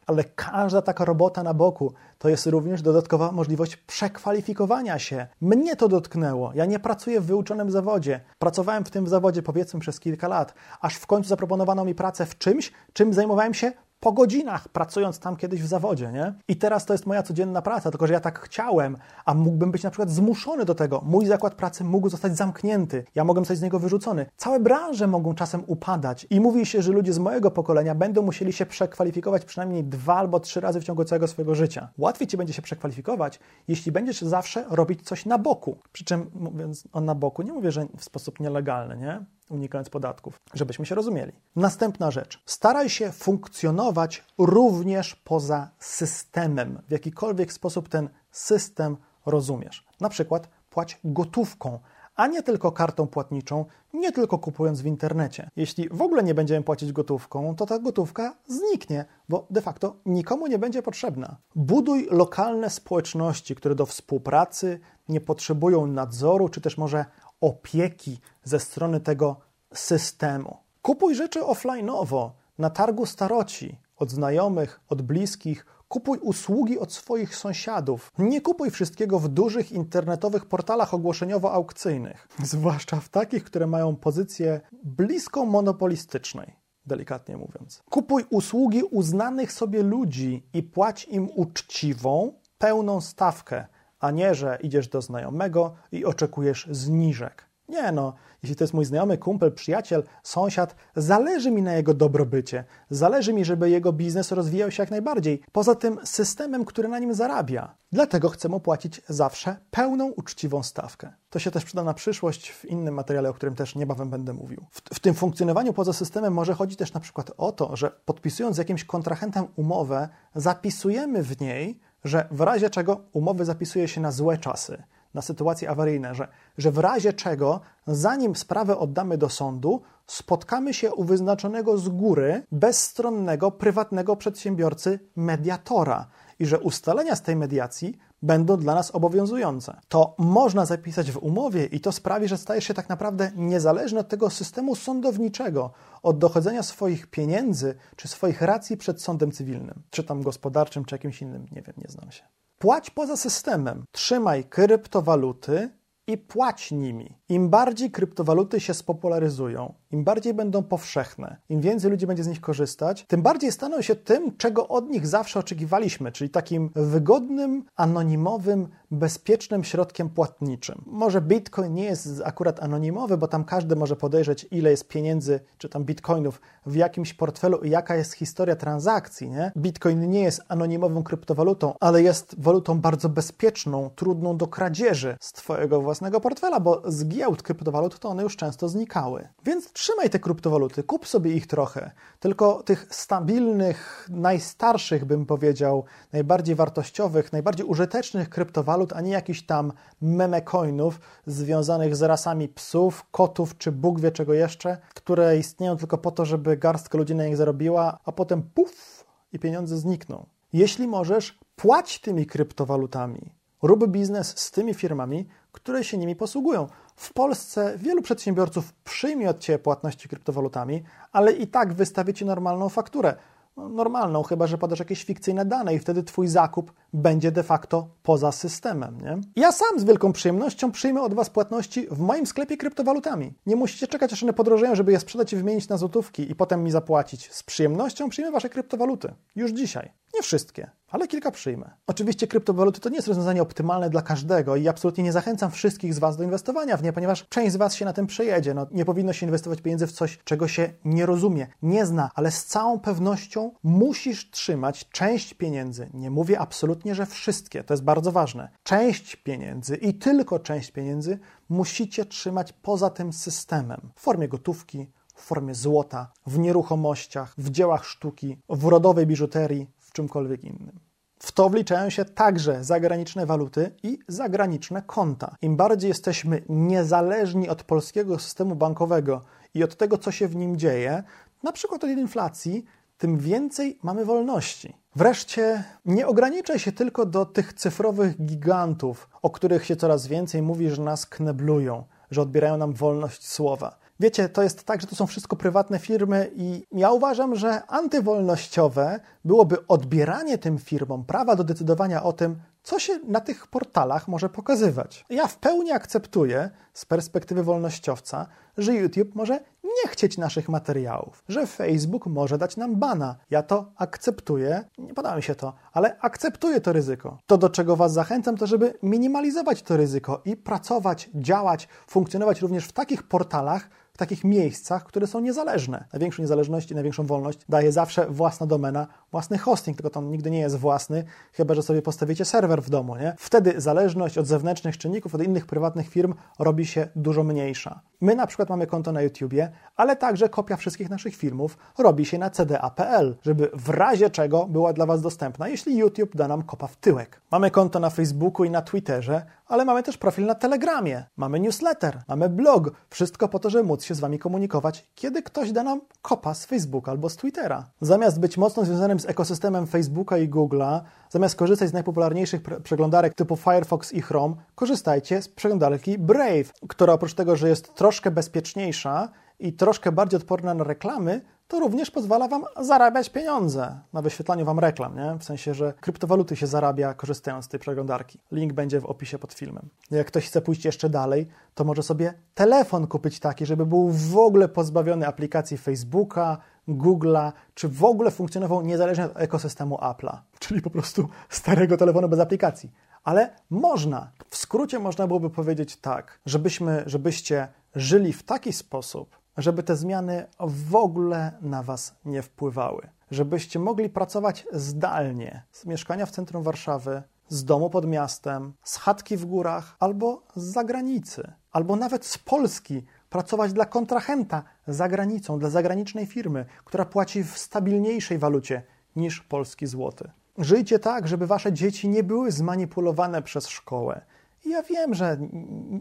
ale 0.09 0.23
każda 0.23 0.81
taka 0.81 1.05
robota 1.05 1.43
na 1.43 1.53
boku 1.53 1.93
to 2.17 2.29
jest 2.29 2.47
również 2.47 2.81
dodatkowa 2.81 3.31
możliwość 3.31 3.77
przekwalifikowania 3.77 4.99
się. 4.99 5.27
Mnie 5.41 5.75
to 5.75 5.87
dotknęło. 5.87 6.51
Ja 6.55 6.65
nie 6.65 6.79
pracuję 6.79 7.21
w 7.21 7.25
wyuczonym 7.25 7.71
zawodzie. 7.71 8.19
Pracowałem 8.39 8.85
w 8.85 8.89
tym 8.89 9.07
zawodzie 9.07 9.43
powiedzmy 9.43 9.79
przez 9.79 9.99
kilka 9.99 10.27
lat, 10.27 10.53
aż 10.81 10.95
w 10.95 11.07
końcu 11.07 11.29
zaproponowano 11.29 11.85
mi 11.85 11.95
pracę 11.95 12.25
w 12.25 12.37
czymś, 12.37 12.71
czym 12.93 13.13
zajmowałem 13.13 13.53
się 13.53 13.71
po 13.99 14.11
godzinach, 14.11 14.67
pracując 14.67 15.19
tam 15.19 15.35
kiedyś 15.35 15.61
w 15.61 15.67
zawodzie, 15.67 16.11
nie? 16.11 16.33
I 16.47 16.55
teraz 16.55 16.85
to 16.85 16.93
jest 16.93 17.05
moja 17.05 17.23
codzienna 17.23 17.61
praca, 17.61 17.91
tylko 17.91 18.07
że 18.07 18.13
ja 18.13 18.19
tak 18.19 18.39
chciałem, 18.39 18.97
a 19.25 19.33
mógłbym 19.33 19.71
być 19.71 19.83
na 19.83 19.89
przykład 19.89 20.09
zmuszony 20.09 20.65
do 20.65 20.75
tego. 20.75 21.01
Mój 21.05 21.25
zakład 21.25 21.55
pracy 21.55 21.83
mógł 21.83 22.09
zostać 22.09 22.37
zamknięty, 22.37 23.03
ja 23.15 23.23
mogłem 23.23 23.45
zostać 23.45 23.57
z 23.57 23.61
niego 23.61 23.79
wyrzucony. 23.79 24.25
Całe 24.37 24.59
branże 24.59 25.07
mogą 25.07 25.35
czasem 25.35 25.63
upadać 25.67 26.27
i 26.29 26.39
mówi 26.39 26.65
się, 26.65 26.81
że 26.81 26.91
ludzie 26.91 27.13
z 27.13 27.19
mojego 27.19 27.51
pokolenia 27.51 27.95
będą 27.95 28.21
musieli 28.21 28.53
się 28.53 28.65
przekwalifikować 28.65 29.45
przynajmniej 29.45 29.83
dwa 29.83 30.15
albo 30.15 30.39
trzy 30.39 30.59
razy 30.61 30.81
w 30.81 30.83
ciągu 30.83 31.05
całego 31.05 31.27
swojego 31.27 31.55
życia. 31.55 31.89
Łatwiej 31.97 32.27
ci 32.27 32.37
będzie 32.37 32.53
się 32.53 32.61
przekwalifikować, 32.61 33.39
jeśli 33.67 33.91
będziesz 33.91 34.21
zawsze 34.21 34.65
robić 34.69 35.01
coś 35.01 35.25
na 35.25 35.37
boku. 35.37 35.77
Przy 35.91 36.05
czym, 36.05 36.31
mówiąc 36.33 36.87
o 36.93 37.01
na 37.01 37.15
boku, 37.15 37.41
nie 37.41 37.53
mówię, 37.53 37.71
że 37.71 37.85
w 37.97 38.03
sposób 38.03 38.39
nielegalny, 38.39 38.97
nie? 38.97 39.25
Unikając 39.49 39.89
podatków, 39.89 40.39
żebyśmy 40.53 40.85
się 40.85 40.95
rozumieli. 40.95 41.31
Następna 41.55 42.11
rzecz. 42.11 42.43
Staraj 42.45 42.89
się 42.89 43.11
funkcjonować 43.11 44.23
również 44.37 45.15
poza 45.15 45.69
systemem. 45.79 46.81
W 46.87 46.91
jakikolwiek 46.91 47.53
sposób 47.53 47.89
ten 47.89 48.09
system 48.31 48.97
rozumiesz. 49.25 49.85
Na 49.99 50.09
przykład 50.09 50.49
płać 50.69 50.99
gotówką, 51.03 51.79
a 52.15 52.27
nie 52.27 52.43
tylko 52.43 52.71
kartą 52.71 53.07
płatniczą, 53.07 53.65
nie 53.93 54.11
tylko 54.11 54.37
kupując 54.37 54.81
w 54.81 54.85
internecie. 54.85 55.49
Jeśli 55.55 55.89
w 55.89 56.01
ogóle 56.01 56.23
nie 56.23 56.33
będziemy 56.33 56.63
płacić 56.63 56.91
gotówką, 56.91 57.55
to 57.55 57.65
ta 57.65 57.79
gotówka 57.79 58.35
zniknie, 58.47 59.05
bo 59.29 59.47
de 59.49 59.61
facto 59.61 59.95
nikomu 60.05 60.47
nie 60.47 60.59
będzie 60.59 60.81
potrzebna. 60.81 61.37
Buduj 61.55 62.07
lokalne 62.11 62.69
społeczności, 62.69 63.55
które 63.55 63.75
do 63.75 63.85
współpracy 63.85 64.79
nie 65.09 65.21
potrzebują 65.21 65.87
nadzoru, 65.87 66.49
czy 66.49 66.61
też 66.61 66.77
może 66.77 67.05
opieki 67.41 68.19
ze 68.43 68.59
strony 68.59 68.99
tego 68.99 69.35
systemu. 69.73 70.57
Kupuj 70.81 71.15
rzeczy 71.15 71.39
offline'owo, 71.39 72.29
na 72.57 72.69
targu 72.69 73.05
staroci, 73.05 73.77
od 73.97 74.11
znajomych, 74.11 74.79
od 74.89 75.01
bliskich, 75.01 75.65
Kupuj 75.89 76.17
usługi 76.17 76.79
od 76.79 76.93
swoich 76.93 77.35
sąsiadów. 77.35 78.11
Nie 78.17 78.41
kupuj 78.41 78.71
wszystkiego 78.71 79.19
w 79.19 79.27
dużych 79.27 79.71
internetowych 79.71 80.45
portalach 80.45 80.93
ogłoszeniowo-aukcyjnych, 80.93 82.27
zwłaszcza 82.43 82.99
w 82.99 83.09
takich, 83.09 83.43
które 83.43 83.67
mają 83.67 83.95
pozycję 83.95 84.61
blisko 84.83 85.45
monopolistycznej, 85.45 86.55
delikatnie 86.85 87.37
mówiąc. 87.37 87.81
Kupuj 87.89 88.25
usługi 88.29 88.83
uznanych 88.83 89.51
sobie 89.51 89.83
ludzi 89.83 90.47
i 90.53 90.63
płać 90.63 91.05
im 91.05 91.29
uczciwą, 91.35 92.33
pełną 92.57 93.01
stawkę, 93.01 93.67
a 93.99 94.11
nie, 94.11 94.35
że 94.35 94.57
idziesz 94.61 94.87
do 94.87 95.01
znajomego 95.01 95.73
i 95.91 96.05
oczekujesz 96.05 96.67
zniżek. 96.71 97.49
Nie 97.69 97.91
no, 97.91 98.13
jeśli 98.43 98.55
to 98.55 98.63
jest 98.63 98.73
mój 98.73 98.85
znajomy, 98.85 99.17
kumpel, 99.17 99.51
przyjaciel, 99.51 100.03
sąsiad, 100.23 100.75
zależy 100.95 101.51
mi 101.51 101.61
na 101.61 101.73
jego 101.73 101.93
dobrobycie. 101.93 102.63
Zależy 102.89 103.33
mi, 103.33 103.45
żeby 103.45 103.69
jego 103.69 103.93
biznes 103.93 104.31
rozwijał 104.31 104.71
się 104.71 104.83
jak 104.83 104.91
najbardziej. 104.91 105.41
Poza 105.51 105.75
tym 105.75 105.99
systemem, 106.03 106.65
który 106.65 106.87
na 106.87 106.99
nim 106.99 107.13
zarabia. 107.13 107.75
Dlatego 107.91 108.29
chcę 108.29 108.49
mu 108.49 108.59
płacić 108.59 109.01
zawsze 109.07 109.57
pełną, 109.71 110.07
uczciwą 110.07 110.63
stawkę. 110.63 111.13
To 111.29 111.39
się 111.39 111.51
też 111.51 111.65
przyda 111.65 111.83
na 111.83 111.93
przyszłość 111.93 112.49
w 112.49 112.65
innym 112.65 112.93
materiale, 112.93 113.29
o 113.29 113.33
którym 113.33 113.55
też 113.55 113.75
niebawem 113.75 114.09
będę 114.09 114.33
mówił. 114.33 114.65
W, 114.71 114.81
w 114.95 114.99
tym 114.99 115.13
funkcjonowaniu 115.13 115.73
poza 115.73 115.93
systemem 115.93 116.33
może 116.33 116.53
chodzić 116.53 116.79
też 116.79 116.93
na 116.93 116.99
przykład 116.99 117.31
o 117.37 117.51
to, 117.51 117.75
że 117.75 117.91
podpisując 118.05 118.55
z 118.55 118.59
jakimś 118.59 118.83
kontrahentem 118.83 119.47
umowę, 119.55 120.09
zapisujemy 120.35 121.23
w 121.23 121.41
niej, 121.41 121.79
że 122.03 122.27
w 122.31 122.41
razie 122.41 122.69
czego 122.69 123.01
umowy 123.13 123.45
zapisuje 123.45 123.87
się 123.87 124.01
na 124.01 124.11
złe 124.11 124.37
czasy 124.37 124.83
na 125.13 125.21
sytuacje 125.21 125.69
awaryjne, 125.69 126.15
że, 126.15 126.27
że 126.57 126.71
w 126.71 126.77
razie 126.77 127.13
czego, 127.13 127.61
zanim 127.87 128.35
sprawę 128.35 128.77
oddamy 128.77 129.17
do 129.17 129.29
sądu, 129.29 129.81
spotkamy 130.07 130.73
się 130.73 130.93
u 130.93 131.03
wyznaczonego 131.03 131.77
z 131.77 131.89
góry 131.89 132.43
bezstronnego, 132.51 133.51
prywatnego 133.51 134.15
przedsiębiorcy 134.15 134.99
mediatora 135.15 136.07
i 136.39 136.45
że 136.45 136.59
ustalenia 136.59 137.15
z 137.15 137.21
tej 137.21 137.35
mediacji 137.35 137.97
będą 138.21 138.57
dla 138.57 138.75
nas 138.75 138.91
obowiązujące. 138.91 139.79
To 139.87 140.15
można 140.17 140.65
zapisać 140.65 141.11
w 141.11 141.17
umowie 141.17 141.65
i 141.65 141.79
to 141.79 141.91
sprawi, 141.91 142.27
że 142.27 142.37
stajesz 142.37 142.63
się 142.63 142.73
tak 142.73 142.89
naprawdę 142.89 143.31
niezależny 143.35 143.99
od 143.99 144.09
tego 144.09 144.29
systemu 144.29 144.75
sądowniczego, 144.75 145.71
od 146.03 146.17
dochodzenia 146.17 146.63
swoich 146.63 147.07
pieniędzy 147.07 147.75
czy 147.95 148.07
swoich 148.07 148.41
racji 148.41 148.77
przed 148.77 149.01
sądem 149.01 149.31
cywilnym, 149.31 149.83
czy 149.89 150.03
tam 150.03 150.21
gospodarczym, 150.21 150.85
czy 150.85 150.95
jakimś 150.95 151.21
innym, 151.21 151.45
nie 151.51 151.61
wiem, 151.61 151.75
nie 151.77 151.89
znam 151.89 152.11
się. 152.11 152.23
Płać 152.57 152.89
poza 152.89 153.17
systemem. 153.17 153.83
Trzymaj 153.91 154.43
kryptowaluty 154.43 155.69
i 156.07 156.17
płać 156.17 156.71
nimi. 156.71 157.17
Im 157.29 157.49
bardziej 157.49 157.91
kryptowaluty 157.91 158.59
się 158.59 158.73
spopularyzują, 158.73 159.73
im 159.91 160.03
bardziej 160.03 160.33
będą 160.33 160.63
powszechne, 160.63 161.37
im 161.49 161.61
więcej 161.61 161.91
ludzi 161.91 162.07
będzie 162.07 162.23
z 162.23 162.27
nich 162.27 162.41
korzystać, 162.41 163.05
tym 163.07 163.21
bardziej 163.21 163.51
staną 163.51 163.81
się 163.81 163.95
tym, 163.95 164.37
czego 164.37 164.67
od 164.67 164.89
nich 164.89 165.07
zawsze 165.07 165.39
oczekiwaliśmy, 165.39 166.11
czyli 166.11 166.29
takim 166.29 166.69
wygodnym, 166.75 167.65
anonimowym, 167.75 168.67
bezpiecznym 168.91 169.63
środkiem 169.63 170.09
płatniczym. 170.09 170.83
Może 170.85 171.21
Bitcoin 171.21 171.73
nie 171.73 171.83
jest 171.83 172.21
akurat 172.25 172.63
anonimowy, 172.63 173.17
bo 173.17 173.27
tam 173.27 173.43
każdy 173.43 173.75
może 173.75 173.95
podejrzeć, 173.95 174.47
ile 174.51 174.71
jest 174.71 174.87
pieniędzy, 174.87 175.39
czy 175.57 175.69
tam 175.69 175.83
bitcoinów 175.85 176.41
w 176.65 176.75
jakimś 176.75 177.13
portfelu 177.13 177.57
i 177.57 177.69
jaka 177.69 177.95
jest 177.95 178.13
historia 178.13 178.55
transakcji. 178.55 179.29
Nie? 179.29 179.51
Bitcoin 179.57 180.09
nie 180.09 180.21
jest 180.21 180.41
anonimową 180.47 181.03
kryptowalutą, 181.03 181.73
ale 181.79 182.01
jest 182.01 182.35
walutą 182.41 182.81
bardzo 182.81 183.09
bezpieczną, 183.09 183.89
trudną 183.95 184.37
do 184.37 184.47
kradzieży 184.47 185.17
z 185.19 185.31
Twojego 185.31 185.81
własnego 185.81 186.19
portfela, 186.21 186.59
bo 186.59 186.81
z 186.85 187.07
giełd 187.07 187.43
kryptowalut 187.43 187.99
to 187.99 188.09
one 188.09 188.23
już 188.23 188.35
często 188.35 188.69
znikały. 188.69 189.27
Więc 189.45 189.71
trzymaj 189.79 190.09
te 190.09 190.19
kryptowaluty, 190.19 190.83
kup 190.83 191.07
sobie 191.07 191.33
ich 191.33 191.47
trochę, 191.47 191.91
tylko 192.19 192.63
tych 192.63 192.87
stabilnych, 192.89 194.07
najstarszych, 194.11 195.05
bym 195.05 195.25
powiedział, 195.25 195.83
najbardziej 196.13 196.55
wartościowych, 196.55 197.33
najbardziej 197.33 197.65
użytecznych 197.65 198.29
kryptowalut, 198.29 198.93
a 198.93 199.01
nie 199.01 199.11
jakichś 199.11 199.41
tam 199.41 199.73
memecoinów 200.01 200.99
związanych 201.25 201.95
z 201.95 202.01
rasami 202.01 202.47
psów, 202.47 203.05
kotów 203.11 203.57
czy 203.57 203.71
Bóg 203.71 203.99
wie 203.99 204.11
czego 204.11 204.33
jeszcze, 204.33 204.77
które 204.93 205.37
istnieją 205.37 205.77
tylko 205.77 205.97
po 205.97 206.11
to, 206.11 206.25
żeby 206.25 206.57
garstka 206.57 206.97
ludzi 206.97 207.15
na 207.15 207.25
nich 207.25 207.37
zarobiła, 207.37 207.99
a 208.05 208.11
potem 208.11 208.43
puf 208.43 209.05
i 209.33 209.39
pieniądze 209.39 209.77
znikną. 209.77 210.25
Jeśli 210.53 210.87
możesz, 210.87 211.39
płać 211.55 212.01
tymi 212.01 212.25
kryptowalutami. 212.25 213.31
Rób 213.61 213.87
biznes 213.87 214.37
z 214.37 214.51
tymi 214.51 214.73
firmami, 214.73 215.27
które 215.51 215.83
się 215.83 215.97
nimi 215.97 216.15
posługują. 216.15 216.67
W 216.99 217.13
Polsce 217.13 217.73
wielu 217.77 218.01
przedsiębiorców 218.01 218.73
przyjmie 218.73 219.29
od 219.29 219.39
Ciebie 219.39 219.59
płatności 219.59 220.09
kryptowalutami, 220.09 220.83
ale 221.11 221.31
i 221.31 221.47
tak 221.47 221.73
wystawi 221.73 222.13
Ci 222.13 222.25
normalną 222.25 222.69
fakturę. 222.69 223.15
normalną, 223.57 224.23
chyba 224.23 224.47
że 224.47 224.57
podasz 224.57 224.79
jakieś 224.79 225.03
fikcyjne 225.03 225.45
dane 225.45 225.75
i 225.75 225.79
wtedy 225.79 226.03
twój 226.03 226.27
zakup 226.27 226.73
będzie 226.93 227.31
de 227.31 227.43
facto 227.43 227.87
poza 228.03 228.31
systemem. 228.31 229.01
Nie? 229.01 229.17
Ja 229.35 229.51
sam 229.51 229.79
z 229.79 229.83
wielką 229.83 230.13
przyjemnością 230.13 230.71
przyjmę 230.71 231.01
od 231.01 231.13
was 231.13 231.29
płatności 231.29 231.87
w 231.91 231.99
moim 231.99 232.25
sklepie 232.25 232.57
kryptowalutami. 232.57 233.33
Nie 233.45 233.55
musicie 233.55 233.87
czekać, 233.87 234.13
aż 234.13 234.23
one 234.23 234.33
podrożeją, 234.33 234.75
żeby 234.75 234.91
je 234.91 234.99
sprzedać 234.99 235.33
i 235.33 235.35
wymienić 235.35 235.69
na 235.69 235.77
złotówki 235.77 236.31
i 236.31 236.35
potem 236.35 236.63
mi 236.63 236.71
zapłacić. 236.71 237.31
Z 237.33 237.43
przyjemnością 237.43 238.09
przyjmę 238.09 238.31
wasze 238.31 238.49
kryptowaluty. 238.49 239.13
Już 239.35 239.51
dzisiaj. 239.51 239.91
Nie 240.13 240.21
wszystkie, 240.21 240.71
ale 240.87 241.07
kilka 241.07 241.31
przyjmę. 241.31 241.71
Oczywiście 241.87 242.27
kryptowaluty 242.27 242.79
to 242.79 242.89
nie 242.89 242.95
jest 242.95 243.07
rozwiązanie 243.07 243.41
optymalne 243.41 243.89
dla 243.89 244.01
każdego 244.01 244.55
i 244.55 244.67
absolutnie 244.67 245.03
nie 245.03 245.11
zachęcam 245.11 245.51
wszystkich 245.51 245.93
z 245.93 245.99
Was 245.99 246.17
do 246.17 246.23
inwestowania 246.23 246.77
w 246.77 246.83
nie, 246.83 246.93
ponieważ 246.93 247.25
część 247.29 247.53
z 247.53 247.55
Was 247.55 247.75
się 247.75 247.85
na 247.85 247.93
tym 247.93 248.07
przejedzie. 248.07 248.53
No, 248.53 248.67
nie 248.71 248.85
powinno 248.85 249.13
się 249.13 249.25
inwestować 249.25 249.61
pieniędzy 249.61 249.87
w 249.87 249.91
coś, 249.91 250.19
czego 250.23 250.47
się 250.47 250.73
nie 250.85 251.05
rozumie, 251.05 251.47
nie 251.61 251.85
zna, 251.85 252.11
ale 252.15 252.31
z 252.31 252.45
całą 252.45 252.79
pewnością 252.79 253.51
musisz 253.63 254.31
trzymać 254.31 254.89
część 254.89 255.33
pieniędzy. 255.33 255.89
Nie 255.93 256.09
mówię 256.09 256.39
absolutnie, 256.39 256.95
że 256.95 257.05
wszystkie, 257.05 257.63
to 257.63 257.73
jest 257.73 257.83
bardzo 257.83 258.11
ważne. 258.11 258.49
Część 258.63 259.15
pieniędzy 259.15 259.75
i 259.75 259.93
tylko 259.93 260.39
część 260.39 260.71
pieniędzy 260.71 261.19
musicie 261.49 262.05
trzymać 262.05 262.53
poza 262.53 262.89
tym 262.89 263.13
systemem 263.13 263.91
w 263.95 264.01
formie 264.01 264.27
gotówki, 264.27 264.91
w 265.19 265.21
formie 265.21 265.55
złota, 265.55 266.11
w 266.27 266.39
nieruchomościach, 266.39 267.33
w 267.37 267.49
dziełach 267.49 267.85
sztuki, 267.85 268.37
w 268.49 268.65
rodowej 268.65 269.07
biżuterii, 269.07 269.69
czymkolwiek 269.99 270.43
innym. 270.43 270.79
W 271.19 271.31
to 271.31 271.49
wliczają 271.49 271.89
się 271.89 272.05
także 272.05 272.63
zagraniczne 272.63 273.25
waluty 273.25 273.71
i 273.83 273.99
zagraniczne 274.07 274.81
konta. 274.81 275.35
Im 275.41 275.55
bardziej 275.55 275.87
jesteśmy 275.87 276.41
niezależni 276.49 277.49
od 277.49 277.63
polskiego 277.63 278.19
systemu 278.19 278.55
bankowego 278.55 279.21
i 279.53 279.63
od 279.63 279.75
tego, 279.75 279.97
co 279.97 280.11
się 280.11 280.27
w 280.27 280.35
nim 280.35 280.57
dzieje, 280.57 281.03
na 281.43 281.51
przykład 281.51 281.83
od 281.83 281.89
inflacji, 281.89 282.65
tym 282.97 283.17
więcej 283.17 283.79
mamy 283.83 284.05
wolności. 284.05 284.77
Wreszcie 284.95 285.63
nie 285.85 286.07
ograniczaj 286.07 286.59
się 286.59 286.71
tylko 286.71 287.05
do 287.05 287.25
tych 287.25 287.53
cyfrowych 287.53 288.25
gigantów, 288.25 289.09
o 289.21 289.29
których 289.29 289.65
się 289.65 289.75
coraz 289.75 290.07
więcej 290.07 290.41
mówi, 290.41 290.69
że 290.69 290.81
nas 290.81 291.05
kneblują, 291.05 291.83
że 292.11 292.21
odbierają 292.21 292.57
nam 292.57 292.73
wolność 292.73 293.27
słowa. 293.27 293.79
Wiecie, 293.99 294.29
to 294.29 294.43
jest 294.43 294.63
tak, 294.63 294.81
że 294.81 294.87
to 294.87 294.95
są 294.95 295.07
wszystko 295.07 295.35
prywatne 295.35 295.79
firmy 295.79 296.31
i 296.35 296.63
ja 296.71 296.91
uważam, 296.91 297.35
że 297.35 297.65
antywolnościowe 297.67 298.99
byłoby 299.25 299.67
odbieranie 299.67 300.37
tym 300.37 300.57
firmom 300.57 301.05
prawa 301.05 301.35
do 301.35 301.43
decydowania 301.43 302.03
o 302.03 302.13
tym, 302.13 302.35
co 302.63 302.79
się 302.79 302.99
na 303.07 303.19
tych 303.19 303.47
portalach 303.47 304.07
może 304.07 304.29
pokazywać. 304.29 305.05
Ja 305.09 305.27
w 305.27 305.37
pełni 305.37 305.71
akceptuję 305.71 306.49
z 306.73 306.85
perspektywy 306.85 307.43
wolnościowca, 307.43 308.27
że 308.57 308.73
YouTube 308.73 309.15
może 309.15 309.39
nie 309.63 309.89
chcieć 309.89 310.17
naszych 310.17 310.49
materiałów, 310.49 311.23
że 311.29 311.47
Facebook 311.47 312.05
może 312.05 312.37
dać 312.37 312.57
nam 312.57 312.75
bana. 312.75 313.15
Ja 313.29 313.43
to 313.43 313.71
akceptuję, 313.75 314.63
nie 314.77 314.93
podoba 314.93 315.15
mi 315.15 315.23
się 315.23 315.35
to, 315.35 315.53
ale 315.73 315.99
akceptuję 315.99 316.61
to 316.61 316.73
ryzyko. 316.73 317.17
To, 317.27 317.37
do 317.37 317.49
czego 317.49 317.75
Was 317.75 317.93
zachęcam, 317.93 318.37
to 318.37 318.47
żeby 318.47 318.73
minimalizować 318.83 319.61
to 319.61 319.77
ryzyko 319.77 320.21
i 320.25 320.37
pracować, 320.37 321.09
działać, 321.15 321.67
funkcjonować 321.87 322.41
również 322.41 322.65
w 322.65 322.71
takich 322.71 323.03
portalach, 323.03 323.69
takich 323.99 324.23
miejscach, 324.23 324.83
które 324.83 325.07
są 325.07 325.19
niezależne. 325.19 325.85
Największą 325.93 326.21
niezależność 326.21 326.71
i 326.71 326.73
największą 326.73 327.05
wolność 327.05 327.39
daje 327.49 327.71
zawsze 327.71 328.07
własna 328.09 328.47
domena, 328.47 328.87
własny 329.11 329.37
hosting, 329.37 329.77
tylko 329.77 329.89
to 329.89 330.01
nigdy 330.01 330.31
nie 330.31 330.39
jest 330.39 330.55
własny, 330.55 331.03
chyba 331.33 331.53
że 331.53 331.63
sobie 331.63 331.81
postawicie 331.81 332.25
serwer 332.25 332.61
w 332.61 332.69
domu. 332.69 332.95
Nie? 332.95 333.15
Wtedy 333.17 333.61
zależność 333.61 334.17
od 334.17 334.27
zewnętrznych 334.27 334.77
czynników, 334.77 335.15
od 335.15 335.23
innych 335.23 335.45
prywatnych 335.45 335.89
firm 335.89 336.13
robi 336.39 336.65
się 336.65 336.87
dużo 336.95 337.23
mniejsza. 337.23 337.81
My 338.01 338.15
na 338.15 338.27
przykład 338.27 338.49
mamy 338.49 338.67
konto 338.67 338.91
na 338.91 339.01
YouTubie, 339.01 339.51
ale 339.75 339.95
także 339.95 340.29
kopia 340.29 340.55
wszystkich 340.55 340.89
naszych 340.89 341.15
filmów 341.15 341.57
robi 341.77 342.05
się 342.05 342.17
na 342.17 342.29
cda.pl, 342.29 343.15
żeby 343.25 343.49
w 343.53 343.69
razie 343.69 344.09
czego 344.09 344.45
była 344.45 344.73
dla 344.73 344.85
Was 344.85 345.01
dostępna, 345.01 345.47
jeśli 345.47 345.77
YouTube 345.77 346.15
da 346.15 346.27
nam 346.27 346.43
kopa 346.43 346.67
w 346.67 346.75
tyłek. 346.75 347.21
Mamy 347.31 347.51
konto 347.51 347.79
na 347.79 347.89
Facebooku 347.89 348.45
i 348.45 348.49
na 348.49 348.61
Twitterze, 348.61 349.25
ale 349.47 349.65
mamy 349.65 349.83
też 349.83 349.97
profil 349.97 350.25
na 350.25 350.35
Telegramie, 350.35 351.03
mamy 351.17 351.39
newsletter, 351.39 352.01
mamy 352.07 352.29
blog, 352.29 352.71
wszystko 352.89 353.27
po 353.27 353.39
to, 353.39 353.49
żeby 353.49 353.63
móc 353.63 353.83
się 353.89 353.95
z 353.95 353.99
Wami 353.99 354.19
komunikować, 354.19 354.85
kiedy 354.95 355.23
ktoś 355.23 355.51
da 355.51 355.63
nam 355.63 355.81
kopa 356.01 356.33
z 356.33 356.45
Facebooka 356.45 356.91
albo 356.91 357.09
z 357.09 357.15
Twittera. 357.15 357.65
Zamiast 357.81 358.19
być 358.19 358.37
mocno 358.37 358.65
związanym 358.65 358.99
z 358.99 359.05
ekosystemem 359.05 359.67
Facebooka 359.67 360.17
i 360.17 360.29
Google'a, 360.29 360.81
zamiast 361.09 361.35
korzystać 361.35 361.69
z 361.69 361.73
najpopularniejszych 361.73 362.41
przeglądarek 362.63 363.13
typu 363.13 363.35
Firefox 363.35 363.93
i 363.93 364.01
Chrome, 364.01 364.35
korzystajcie 364.55 365.21
z 365.21 365.29
przeglądarki 365.29 365.97
Brave, 365.97 366.53
która 366.67 366.93
oprócz 366.93 367.13
tego, 367.13 367.35
że 367.35 367.49
jest 367.49 367.73
troszkę 367.75 368.11
bezpieczniejsza 368.11 369.09
i 369.39 369.53
troszkę 369.53 369.91
bardziej 369.91 370.17
odporna 370.17 370.53
na 370.53 370.63
reklamy, 370.63 371.21
to 371.49 371.59
również 371.59 371.91
pozwala 371.91 372.27
Wam 372.27 372.43
zarabiać 372.59 373.09
pieniądze 373.09 373.79
na 373.93 374.01
wyświetlaniu 374.01 374.45
Wam 374.45 374.59
reklam, 374.59 374.95
nie? 374.95 375.19
W 375.19 375.23
sensie, 375.23 375.53
że 375.53 375.73
kryptowaluty 375.81 376.35
się 376.35 376.47
zarabia 376.47 376.93
korzystając 376.93 377.45
z 377.45 377.47
tej 377.47 377.59
przeglądarki. 377.59 378.19
Link 378.31 378.53
będzie 378.53 378.79
w 378.79 378.85
opisie 378.85 379.19
pod 379.19 379.33
filmem. 379.33 379.69
Jak 379.91 380.07
ktoś 380.07 380.27
chce 380.27 380.41
pójść 380.41 380.65
jeszcze 380.65 380.89
dalej, 380.89 381.27
to 381.55 381.63
może 381.63 381.83
sobie 381.83 382.13
telefon 382.33 382.87
kupić 382.87 383.19
taki, 383.19 383.45
żeby 383.45 383.65
był 383.65 383.89
w 383.89 384.17
ogóle 384.17 384.47
pozbawiony 384.47 385.07
aplikacji 385.07 385.57
Facebooka, 385.57 386.37
Google'a, 386.67 387.31
czy 387.53 387.67
w 387.67 387.83
ogóle 387.83 388.11
funkcjonował 388.11 388.61
niezależnie 388.61 389.05
od 389.05 389.11
ekosystemu 389.15 389.75
Apple'a, 389.75 390.17
czyli 390.39 390.61
po 390.61 390.69
prostu 390.69 391.09
starego 391.29 391.77
telefonu 391.77 392.09
bez 392.09 392.19
aplikacji. 392.19 392.71
Ale 393.03 393.35
można. 393.49 394.11
W 394.29 394.37
skrócie 394.37 394.79
można 394.79 395.07
byłoby 395.07 395.29
powiedzieć 395.29 395.77
tak, 395.77 396.19
żebyśmy, 396.25 396.83
żebyście 396.85 397.47
żyli 397.75 398.13
w 398.13 398.23
taki 398.23 398.53
sposób, 398.53 399.18
żeby 399.41 399.63
te 399.63 399.75
zmiany 399.75 400.25
w 400.39 400.75
ogóle 400.75 401.31
na 401.41 401.63
Was 401.63 401.95
nie 402.05 402.21
wpływały. 402.21 402.89
Żebyście 403.11 403.59
mogli 403.59 403.89
pracować 403.89 404.47
zdalnie 404.51 405.43
z 405.51 405.65
mieszkania 405.65 406.05
w 406.05 406.11
centrum 406.11 406.43
Warszawy, 406.43 407.03
z 407.29 407.45
domu 407.45 407.69
pod 407.69 407.87
miastem, 407.87 408.53
z 408.63 408.77
chatki 408.77 409.17
w 409.17 409.25
górach 409.25 409.75
albo 409.79 410.23
z 410.35 410.43
zagranicy, 410.43 411.33
albo 411.51 411.75
nawet 411.75 412.05
z 412.05 412.17
Polski, 412.17 412.85
pracować 413.09 413.53
dla 413.53 413.65
kontrahenta 413.65 414.43
za 414.67 414.89
granicą, 414.89 415.39
dla 415.39 415.49
zagranicznej 415.49 416.05
firmy, 416.05 416.45
która 416.65 416.85
płaci 416.85 417.23
w 417.23 417.37
stabilniejszej 417.37 418.17
walucie 418.17 418.63
niż 418.95 419.21
polski 419.21 419.67
złoty. 419.67 420.11
Żyjcie 420.37 420.79
tak, 420.79 421.07
żeby 421.07 421.27
wasze 421.27 421.53
dzieci 421.53 421.89
nie 421.89 422.03
były 422.03 422.31
zmanipulowane 422.31 423.21
przez 423.21 423.47
szkołę. 423.47 424.01
I 424.45 424.49
ja 424.49 424.63
wiem, 424.63 424.93
że 424.93 425.17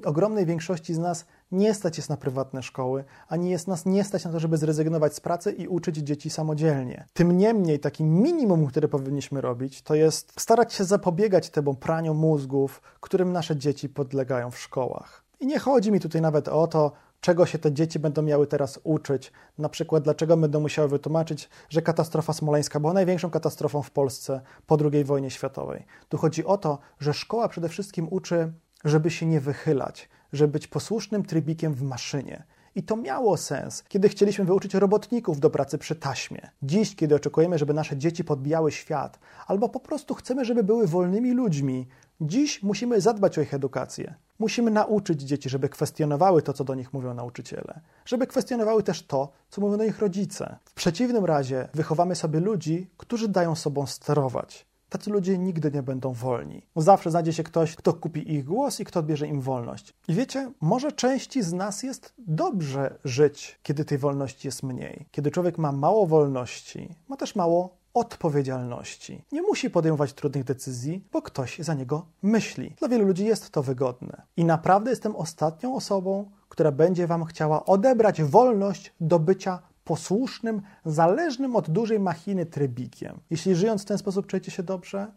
ogromnej 0.04 0.46
większości 0.46 0.94
z 0.94 0.98
nas 0.98 1.26
nie 1.52 1.74
stać 1.74 1.96
jest 1.96 2.10
na 2.10 2.16
prywatne 2.16 2.62
szkoły, 2.62 3.04
ani 3.28 3.50
jest 3.50 3.68
nas 3.68 3.86
nie 3.86 4.04
stać 4.04 4.24
na 4.24 4.32
to, 4.32 4.40
żeby 4.40 4.56
zrezygnować 4.56 5.14
z 5.14 5.20
pracy 5.20 5.52
i 5.52 5.68
uczyć 5.68 5.96
dzieci 5.96 6.30
samodzielnie. 6.30 7.06
Tym 7.12 7.38
niemniej, 7.38 7.80
takim 7.80 8.22
minimum, 8.22 8.66
które 8.66 8.88
powinniśmy 8.88 9.40
robić, 9.40 9.82
to 9.82 9.94
jest 9.94 10.40
starać 10.40 10.72
się 10.72 10.84
zapobiegać 10.84 11.50
temu 11.50 11.74
praniu 11.74 12.14
mózgów, 12.14 12.82
którym 13.00 13.32
nasze 13.32 13.56
dzieci 13.56 13.88
podlegają 13.88 14.50
w 14.50 14.58
szkołach. 14.58 15.24
I 15.40 15.46
nie 15.46 15.58
chodzi 15.58 15.92
mi 15.92 16.00
tutaj 16.00 16.22
nawet 16.22 16.48
o 16.48 16.66
to, 16.66 16.92
czego 17.20 17.46
się 17.46 17.58
te 17.58 17.72
dzieci 17.72 17.98
będą 17.98 18.22
miały 18.22 18.46
teraz 18.46 18.80
uczyć. 18.84 19.32
Na 19.58 19.68
przykład, 19.68 20.04
dlaczego 20.04 20.36
będą 20.36 20.60
musiały 20.60 20.88
wytłumaczyć, 20.88 21.48
że 21.68 21.82
katastrofa 21.82 22.32
smoleńska 22.32 22.80
była 22.80 22.92
największą 22.92 23.30
katastrofą 23.30 23.82
w 23.82 23.90
Polsce 23.90 24.40
po 24.66 24.78
II 24.92 25.04
wojnie 25.04 25.30
światowej. 25.30 25.86
Tu 26.08 26.18
chodzi 26.18 26.44
o 26.44 26.58
to, 26.58 26.78
że 27.00 27.14
szkoła 27.14 27.48
przede 27.48 27.68
wszystkim 27.68 28.08
uczy, 28.10 28.52
żeby 28.84 29.10
się 29.10 29.26
nie 29.26 29.40
wychylać, 29.40 30.08
żeby 30.32 30.52
być 30.52 30.66
posłusznym 30.66 31.24
trybikiem 31.24 31.74
w 31.74 31.82
maszynie. 31.82 32.44
I 32.74 32.82
to 32.82 32.96
miało 32.96 33.36
sens, 33.36 33.84
kiedy 33.88 34.08
chcieliśmy 34.08 34.44
wyuczyć 34.44 34.74
robotników 34.74 35.40
do 35.40 35.50
pracy 35.50 35.78
przy 35.78 35.96
taśmie. 35.96 36.50
Dziś, 36.62 36.96
kiedy 36.96 37.14
oczekujemy, 37.14 37.58
żeby 37.58 37.74
nasze 37.74 37.96
dzieci 37.96 38.24
podbijały 38.24 38.72
świat, 38.72 39.18
albo 39.46 39.68
po 39.68 39.80
prostu 39.80 40.14
chcemy, 40.14 40.44
żeby 40.44 40.64
były 40.64 40.86
wolnymi 40.86 41.32
ludźmi, 41.32 41.88
dziś 42.20 42.62
musimy 42.62 43.00
zadbać 43.00 43.38
o 43.38 43.40
ich 43.40 43.54
edukację. 43.54 44.14
Musimy 44.38 44.70
nauczyć 44.70 45.22
dzieci, 45.22 45.48
żeby 45.48 45.68
kwestionowały 45.68 46.42
to, 46.42 46.52
co 46.52 46.64
do 46.64 46.74
nich 46.74 46.92
mówią 46.92 47.14
nauczyciele, 47.14 47.80
żeby 48.04 48.26
kwestionowały 48.26 48.82
też 48.82 49.06
to, 49.06 49.32
co 49.50 49.60
mówią 49.60 49.76
do 49.76 49.84
nich 49.84 49.98
rodzice. 49.98 50.56
W 50.64 50.74
przeciwnym 50.74 51.24
razie 51.24 51.68
wychowamy 51.74 52.14
sobie 52.14 52.40
ludzi, 52.40 52.90
którzy 52.96 53.28
dają 53.28 53.54
sobą 53.54 53.86
sterować. 53.86 54.66
Tacy 54.88 55.10
ludzie 55.10 55.38
nigdy 55.38 55.70
nie 55.70 55.82
będą 55.82 56.12
wolni. 56.12 56.62
Zawsze 56.76 57.10
znajdzie 57.10 57.32
się 57.32 57.42
ktoś, 57.42 57.76
kto 57.76 57.94
kupi 57.94 58.32
ich 58.34 58.44
głos 58.44 58.80
i 58.80 58.84
kto 58.84 59.00
odbierze 59.00 59.26
im 59.26 59.40
wolność. 59.40 59.94
I 60.08 60.14
wiecie, 60.14 60.52
może 60.60 60.92
części 60.92 61.42
z 61.42 61.52
nas 61.52 61.82
jest 61.82 62.14
dobrze 62.18 62.98
żyć, 63.04 63.58
kiedy 63.62 63.84
tej 63.84 63.98
wolności 63.98 64.48
jest 64.48 64.62
mniej. 64.62 65.06
Kiedy 65.10 65.30
człowiek 65.30 65.58
ma 65.58 65.72
mało 65.72 66.06
wolności, 66.06 66.94
ma 67.08 67.16
też 67.16 67.36
mało 67.36 67.78
odpowiedzialności. 67.94 69.24
Nie 69.32 69.42
musi 69.42 69.70
podejmować 69.70 70.12
trudnych 70.12 70.44
decyzji, 70.44 71.04
bo 71.12 71.22
ktoś 71.22 71.58
za 71.58 71.74
niego 71.74 72.06
myśli. 72.22 72.74
Dla 72.78 72.88
wielu 72.88 73.06
ludzi 73.06 73.24
jest 73.24 73.50
to 73.50 73.62
wygodne. 73.62 74.22
I 74.36 74.44
naprawdę 74.44 74.90
jestem 74.90 75.16
ostatnią 75.16 75.74
osobą, 75.74 76.30
która 76.48 76.72
będzie 76.72 77.06
Wam 77.06 77.24
chciała 77.24 77.64
odebrać 77.64 78.22
wolność 78.22 78.92
do 79.00 79.18
bycia 79.18 79.58
posłusznym, 79.88 80.62
zależnym 80.84 81.56
od 81.56 81.70
dużej 81.70 82.00
machiny 82.00 82.46
trybikiem. 82.46 83.20
Jeśli 83.30 83.54
żyjąc 83.54 83.82
w 83.82 83.84
ten 83.84 83.98
sposób 83.98 84.26
czujecie 84.26 84.50
się 84.50 84.62
dobrze, 84.62 85.12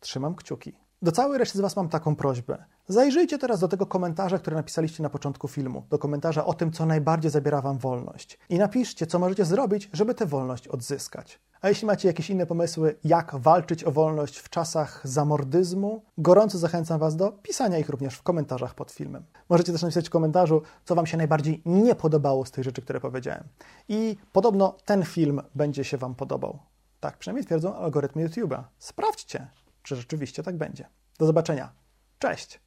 trzymam 0.00 0.34
kciuki. 0.34 0.72
Do 1.02 1.12
całej 1.12 1.38
reszty 1.38 1.58
z 1.58 1.60
Was 1.60 1.76
mam 1.76 1.88
taką 1.88 2.16
prośbę. 2.16 2.64
Zajrzyjcie 2.88 3.38
teraz 3.38 3.60
do 3.60 3.68
tego 3.68 3.86
komentarza, 3.86 4.38
który 4.38 4.56
napisaliście 4.56 5.02
na 5.02 5.10
początku 5.10 5.48
filmu, 5.48 5.84
do 5.90 5.98
komentarza 5.98 6.44
o 6.44 6.54
tym, 6.54 6.72
co 6.72 6.86
najbardziej 6.86 7.30
zabiera 7.30 7.60
Wam 7.60 7.78
wolność. 7.78 8.38
I 8.48 8.58
napiszcie, 8.58 9.06
co 9.06 9.18
możecie 9.18 9.44
zrobić, 9.44 9.90
żeby 9.92 10.14
tę 10.14 10.26
wolność 10.26 10.68
odzyskać. 10.68 11.40
A 11.60 11.68
jeśli 11.68 11.86
macie 11.86 12.08
jakieś 12.08 12.30
inne 12.30 12.46
pomysły, 12.46 12.96
jak 13.04 13.36
walczyć 13.36 13.84
o 13.84 13.92
wolność 13.92 14.38
w 14.38 14.48
czasach 14.48 15.00
zamordyzmu, 15.04 16.02
gorąco 16.18 16.58
zachęcam 16.58 16.98
Was 16.98 17.16
do 17.16 17.32
pisania 17.32 17.78
ich 17.78 17.88
również 17.88 18.14
w 18.14 18.22
komentarzach 18.22 18.74
pod 18.74 18.90
filmem. 18.90 19.24
Możecie 19.48 19.72
też 19.72 19.82
napisać 19.82 20.06
w 20.06 20.10
komentarzu, 20.10 20.62
co 20.84 20.94
Wam 20.94 21.06
się 21.06 21.16
najbardziej 21.16 21.62
nie 21.64 21.94
podobało 21.94 22.44
z 22.44 22.50
tych 22.50 22.64
rzeczy, 22.64 22.82
które 22.82 23.00
powiedziałem. 23.00 23.44
I 23.88 24.16
podobno 24.32 24.76
ten 24.84 25.04
film 25.04 25.42
będzie 25.54 25.84
się 25.84 25.96
Wam 25.96 26.14
podobał. 26.14 26.58
Tak 27.00 27.18
przynajmniej 27.18 27.46
twierdzą 27.46 27.74
algorytmy 27.74 28.28
YouTube'a. 28.28 28.62
Sprawdźcie, 28.78 29.46
czy 29.82 29.96
rzeczywiście 29.96 30.42
tak 30.42 30.56
będzie. 30.56 30.88
Do 31.18 31.26
zobaczenia. 31.26 31.72
Cześć! 32.18 32.60